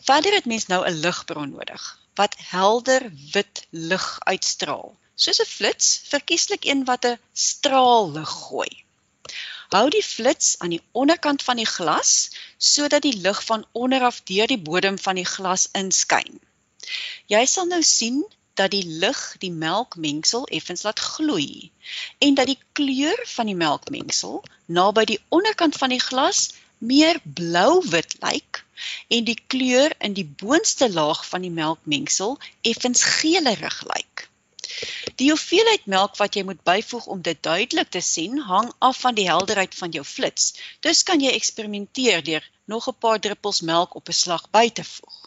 Verder 0.00 0.32
het 0.32 0.44
mens 0.44 0.66
nou 0.66 0.86
'n 0.86 1.00
ligbron 1.00 1.50
nodig 1.50 1.97
wat 2.18 2.34
helder 2.50 3.04
wit 3.32 3.66
lig 3.70 4.06
uitstraal, 4.32 4.88
soos 5.24 5.40
'n 5.42 5.50
flits, 5.56 5.88
verkieslik 6.12 6.64
een 6.64 6.84
wat 6.90 7.06
'n 7.06 7.18
straal 7.32 8.10
lig 8.16 8.32
gooi. 8.42 8.72
Hou 9.74 9.86
die 9.92 10.02
flits 10.02 10.48
aan 10.58 10.72
die 10.74 10.82
onderkant 10.92 11.42
van 11.48 11.58
die 11.60 11.70
glas 11.76 12.12
sodat 12.72 13.02
die 13.06 13.16
lig 13.26 13.44
van 13.44 13.66
onder 13.72 14.02
af 14.10 14.20
deur 14.30 14.46
die 14.46 14.62
bodem 14.70 14.98
van 15.06 15.20
die 15.20 15.28
glas 15.34 15.68
inskyn. 15.80 16.40
Jy 17.32 17.44
sal 17.46 17.66
nou 17.72 17.82
sien 17.82 18.22
dat 18.60 18.70
die 18.70 18.86
lig 19.02 19.20
die 19.42 19.52
melkmengsel 19.52 20.46
effens 20.58 20.82
laat 20.86 21.00
gloei 21.00 21.70
en 22.18 22.34
dat 22.34 22.48
die 22.50 22.58
kleur 22.72 23.20
van 23.34 23.46
die 23.46 23.58
melkmengsel 23.64 24.40
naby 24.66 25.04
die 25.12 25.20
onderkant 25.28 25.76
van 25.82 25.94
die 25.94 26.00
glas 26.00 26.48
meer 26.78 27.20
blou-wit 27.22 28.16
lyk 28.22 28.64
en 29.08 29.24
die 29.24 29.38
kleur 29.46 29.94
in 29.98 30.12
die 30.12 30.26
boonste 30.42 30.92
laag 30.92 31.26
van 31.28 31.46
die 31.46 31.50
melkmengsel 31.50 32.38
effens 32.62 33.02
geelerig 33.02 33.82
lyk. 33.94 34.28
Die 35.18 35.30
hoeveelheid 35.30 35.86
melk 35.86 36.16
wat 36.20 36.36
jy 36.38 36.44
moet 36.46 36.60
byvoeg 36.62 37.06
om 37.14 37.22
dit 37.22 37.38
duidelik 37.42 37.88
te 37.94 38.00
sien, 38.08 38.38
hang 38.50 38.68
af 38.78 39.00
van 39.04 39.16
die 39.16 39.26
helderheid 39.28 39.74
van 39.74 39.90
jou 39.96 40.04
flits. 40.04 40.52
Dus 40.86 41.02
kan 41.02 41.20
jy 41.24 41.32
eksperimenteer 41.34 42.22
deur 42.28 42.50
nog 42.64 42.88
'n 42.88 42.98
paar 43.04 43.20
druppels 43.20 43.60
melk 43.60 43.94
op 43.94 44.08
'n 44.08 44.20
slag 44.22 44.50
by 44.50 44.70
te 44.70 44.84
voeg. 44.84 45.18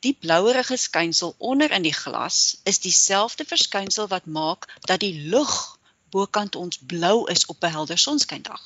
Die 0.00 0.16
blouerige 0.20 0.76
skynsel 0.76 1.34
onder 1.38 1.70
in 1.70 1.82
die 1.82 1.94
glas 1.96 2.56
is 2.64 2.80
dieselfde 2.80 3.44
verskynsel 3.44 4.08
wat 4.08 4.26
maak 4.26 4.66
dat 4.80 5.00
die 5.00 5.28
lug 5.34 5.78
bokant 6.10 6.56
ons 6.56 6.78
blou 6.78 7.30
is 7.30 7.46
op 7.46 7.64
'n 7.64 7.74
helder 7.76 7.98
sonskyndag. 7.98 8.64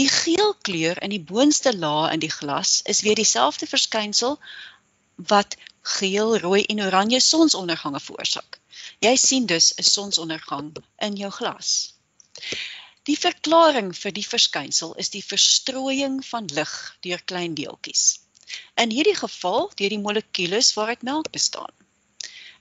Die 0.00 0.08
geel 0.08 0.54
kleur 0.62 1.02
in 1.02 1.10
die 1.10 1.24
boonste 1.32 1.76
laag 1.76 2.12
in 2.12 2.24
die 2.24 2.32
glas 2.32 2.80
is 2.82 3.00
weer 3.06 3.14
dieselfde 3.14 3.66
verskynsel 3.66 4.38
wat 5.16 5.56
geel, 5.82 6.38
rooi 6.38 6.62
en 6.62 6.82
oranje 6.82 7.20
sonsondergange 7.20 8.00
veroorsaak. 8.00 8.60
Jy 9.04 9.14
sien 9.16 9.46
dus 9.46 9.72
'n 9.74 9.82
sonsondergang 9.82 10.76
in 11.06 11.16
jou 11.16 11.30
glas. 11.30 11.94
Die 13.08 13.16
verklaring 13.16 13.94
vir 13.96 14.12
die 14.12 14.26
verskynsel 14.26 14.94
is 14.94 15.10
die 15.10 15.24
verstrooiing 15.24 16.20
van 16.30 16.46
lig 16.58 16.72
deur 17.06 17.22
klein 17.32 17.54
deeltjies. 17.54 18.20
In 18.84 18.90
hierdie 18.90 19.16
geval 19.16 19.70
deur 19.74 19.94
die 19.94 20.04
molekules 20.06 20.74
waaruit 20.76 21.02
melk 21.02 21.30
bestaan. 21.30 21.72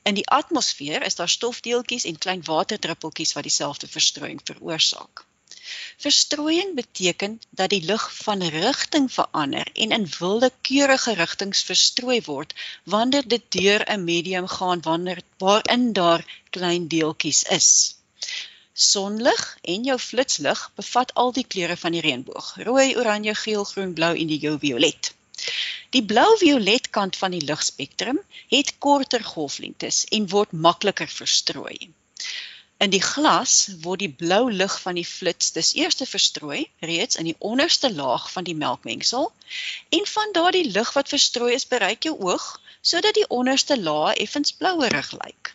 In 0.08 0.15
die 0.15 0.28
atmosfeer 0.39 1.04
is 1.04 1.19
daar 1.19 1.30
stofdeeltjies 1.30 2.06
en 2.06 2.17
klein 2.17 2.43
waterdruppeltjies 2.43 3.34
wat 3.36 3.43
dieselfde 3.43 3.88
verstrooiing 3.88 4.39
veroorsaak. 4.43 5.26
Verstrooiing 5.97 6.75
beteken 6.75 7.41
dat 7.49 7.69
die 7.69 7.82
lig 7.82 8.03
van 8.15 8.43
rigting 8.43 9.12
verander 9.12 9.69
en 9.73 9.91
in 9.91 10.08
wilde 10.19 10.51
keurige 10.62 11.13
rigtings 11.13 11.63
verstrooi 11.63 12.21
word 12.25 12.53
wanneer 12.84 13.27
dit 13.27 13.51
deur 13.58 13.86
'n 13.95 14.03
medium 14.03 14.47
gaan 14.47 14.82
wanneer 14.82 15.21
waarin 15.38 15.93
daar 15.93 16.25
klein 16.49 16.88
deeltjies 16.88 17.43
is. 17.43 17.69
Sonlig 18.73 19.58
en 19.62 19.84
jou 19.84 19.99
flitslig 19.99 20.71
bevat 20.75 21.13
al 21.13 21.32
die 21.32 21.45
kleure 21.53 21.77
van 21.77 21.91
die 21.91 22.01
reënboog: 22.01 22.56
rooi, 22.69 22.95
oranje, 22.97 23.36
geel, 23.36 23.63
groen, 23.63 23.93
blou 23.93 24.13
en 24.17 24.27
die 24.27 24.39
jou 24.39 24.58
violet. 24.60 25.13
Die 25.95 26.03
blou-violet 26.06 26.89
kant 26.89 27.15
van 27.15 27.32
die 27.32 27.45
ligspektrum 27.49 28.19
het 28.53 28.73
korter 28.86 29.23
golflengtes 29.23 30.03
en 30.17 30.30
word 30.34 30.51
makliker 30.51 31.08
verstrooi. 31.08 31.77
In 32.86 32.92
die 32.94 33.02
glas 33.02 33.54
word 33.84 34.04
die 34.04 34.13
blou 34.22 34.52
lig 34.54 34.74
van 34.82 34.98
die 35.00 35.06
flits 35.12 35.52
dus 35.56 35.74
eers 35.82 35.98
verstrooi 36.10 36.60
reeds 36.90 37.18
in 37.22 37.30
die 37.30 37.38
onderste 37.50 37.90
laag 37.94 38.28
van 38.32 38.46
die 38.50 38.56
melkmengsel 38.63 39.32
en 39.98 40.10
van 40.13 40.34
daardie 40.36 40.68
lig 40.76 40.92
wat 40.98 41.10
verstrooi 41.13 41.54
is 41.56 41.66
bereik 41.72 42.06
jou 42.10 42.13
oog 42.30 42.46
sodat 42.92 43.18
die 43.18 43.30
onderste 43.40 43.80
laag 43.82 44.22
effens 44.26 44.54
blouerig 44.60 45.10
lyk. 45.24 45.54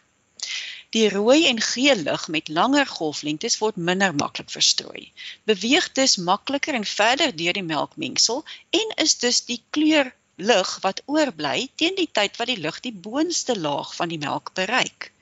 Die 0.93 1.09
rooi 1.09 1.47
en 1.49 1.61
geel 1.65 2.03
lig 2.09 2.25
met 2.29 2.49
langer 2.49 2.91
golflengtes 2.95 3.59
word 3.61 3.79
minder 3.91 4.17
maklik 4.25 4.51
verstrooi. 4.51 5.05
Beweeg 5.49 5.87
dus 5.99 6.17
makliker 6.31 6.75
en 6.81 6.89
verder 6.95 7.37
deur 7.37 7.57
die 7.61 7.69
melkmengsel 7.69 8.43
en 8.81 8.97
is 9.07 9.15
dus 9.23 9.45
die 9.53 9.63
kleur 9.71 10.13
lig 10.37 10.79
wat 10.81 11.03
oorbly 11.07 11.68
teen 11.77 11.95
die 11.95 12.09
tyd 12.12 12.37
wat 12.37 12.47
die 12.47 12.61
lig 12.61 12.81
die 12.81 12.92
boonste 12.92 13.59
laag 13.59 13.95
van 13.95 14.09
die 14.09 14.18
melk 14.18 14.55
bereik. 14.55 15.12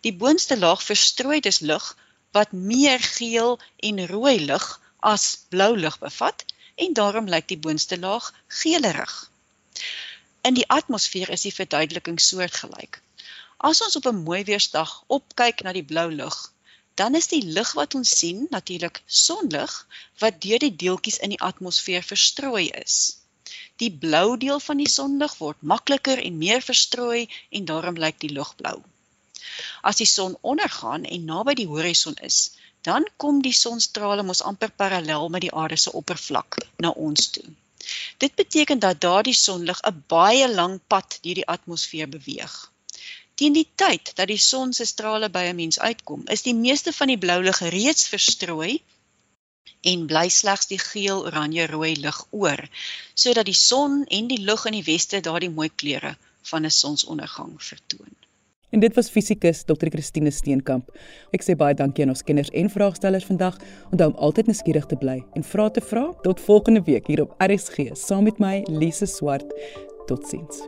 Die 0.00 0.12
boonste 0.12 0.58
laag 0.58 0.82
verstrooi 0.82 1.40
dus 1.40 1.60
lig 1.60 1.96
wat 2.32 2.52
meer 2.52 3.00
geel 3.00 3.58
en 3.76 4.06
rooi 4.06 4.38
lig 4.44 4.80
as 5.00 5.46
blou 5.48 5.76
lig 5.76 5.98
bevat 5.98 6.44
en 6.76 6.92
daarom 6.92 7.28
lyk 7.28 7.48
die 7.48 7.58
boonste 7.58 7.98
laag 7.98 8.32
geelerig. 8.62 9.30
In 10.42 10.54
die 10.54 10.68
atmosfeer 10.68 11.30
is 11.30 11.42
die 11.42 11.54
verduideliking 11.54 12.20
soortgelyk. 12.20 13.02
As 13.58 13.82
ons 13.84 13.96
op 13.96 14.06
'n 14.06 14.22
mooi 14.24 14.44
weersdag 14.44 15.04
opkyk 15.06 15.62
na 15.62 15.72
die 15.72 15.84
blou 15.84 16.08
lug, 16.12 16.52
dan 16.94 17.14
is 17.14 17.28
die 17.28 17.42
lig 17.42 17.72
wat 17.72 17.94
ons 17.94 18.18
sien 18.18 18.46
natuurlik 18.50 19.02
sonlig 19.06 19.86
wat 20.18 20.40
deur 20.40 20.58
die 20.58 20.76
deeltjies 20.76 21.18
in 21.18 21.34
die 21.34 21.40
atmosfeer 21.40 22.02
verstrooi 22.02 22.68
is. 22.68 23.19
Die 23.82 23.90
blou 24.04 24.36
deel 24.36 24.60
van 24.60 24.82
die 24.82 24.88
sonlig 24.88 25.36
word 25.38 25.62
makliker 25.74 26.22
en 26.24 26.38
meer 26.38 26.62
verstrooi 26.70 27.28
en 27.50 27.64
daarom 27.70 28.00
lyk 28.04 28.18
die 28.24 28.32
lug 28.38 28.54
blou. 28.56 28.76
As 29.82 30.00
die 30.00 30.08
son 30.08 30.36
ondergaan 30.40 31.04
en 31.04 31.24
naby 31.24 31.54
die 31.60 31.70
horison 31.70 32.14
is, 32.30 32.38
dan 32.88 33.06
kom 33.16 33.40
die 33.44 33.56
sonstrale 33.56 34.22
mos 34.28 34.42
amper 34.50 34.70
parallel 34.82 35.28
met 35.34 35.44
die 35.46 35.54
aarde 35.62 35.76
se 35.80 35.92
oppervlak 36.02 36.60
na 36.84 36.92
ons 37.08 37.30
toe. 37.36 37.48
Dit 38.24 38.34
beteken 38.34 38.78
dat 38.84 39.00
daardie 39.00 39.36
sonlig 39.40 39.80
'n 39.90 40.04
baie 40.14 40.48
lang 40.54 40.80
pad 40.94 41.18
deur 41.22 41.38
die 41.40 41.48
atmosfeer 41.56 42.08
beweeg. 42.08 42.54
Teen 43.34 43.52
die 43.56 43.68
tyd 43.82 44.12
dat 44.16 44.28
die 44.28 44.42
son 44.46 44.72
se 44.78 44.84
strale 44.84 45.28
by 45.36 45.44
'n 45.48 45.60
mens 45.62 45.78
uitkom, 45.78 46.22
is 46.36 46.42
die 46.48 46.54
meeste 46.54 46.92
van 46.92 47.08
die 47.12 47.20
blou 47.24 47.42
lig 47.42 47.60
reeds 47.76 48.08
verstrooi 48.14 48.72
en 49.80 50.06
bly 50.06 50.28
slegs 50.28 50.70
die 50.70 50.78
geel, 50.78 51.24
oranje, 51.26 51.66
rooi 51.66 51.94
lig 51.96 52.24
oor, 52.30 52.64
sodat 53.14 53.48
die 53.48 53.56
son 53.56 54.04
en 54.08 54.28
die 54.28 54.40
lug 54.40 54.66
in 54.66 54.78
die 54.78 54.86
weste 54.86 55.20
daardie 55.20 55.50
mooi 55.50 55.70
kleure 55.82 56.16
van 56.50 56.64
'n 56.64 56.70
sonsondergang 56.70 57.54
vertoon. 57.58 58.14
En 58.70 58.80
dit 58.80 58.94
was 58.94 59.10
fisikus 59.10 59.64
Dr. 59.64 59.90
Christine 59.90 60.30
Steenkamp. 60.30 60.90
Ek 61.34 61.42
sê 61.42 61.56
baie 61.58 61.74
dankie 61.74 62.04
aan 62.04 62.14
ons 62.14 62.22
kenners 62.22 62.52
en 62.54 62.70
vraagstellers 62.70 63.26
vandag. 63.26 63.58
Onthou 63.90 64.12
om 64.12 64.18
altyd 64.18 64.46
nuuskierig 64.46 64.86
te 64.86 64.96
bly 64.96 65.18
en 65.34 65.42
vra 65.44 65.68
te 65.70 65.80
vra. 65.80 66.12
Tot 66.22 66.40
volgende 66.40 66.82
week 66.86 67.06
hier 67.06 67.22
op 67.26 67.34
RSG 67.42 67.90
saam 67.98 68.24
met 68.30 68.38
my 68.38 68.62
Lise 68.70 69.06
Swart. 69.06 69.50
Totsiens. 70.06 70.62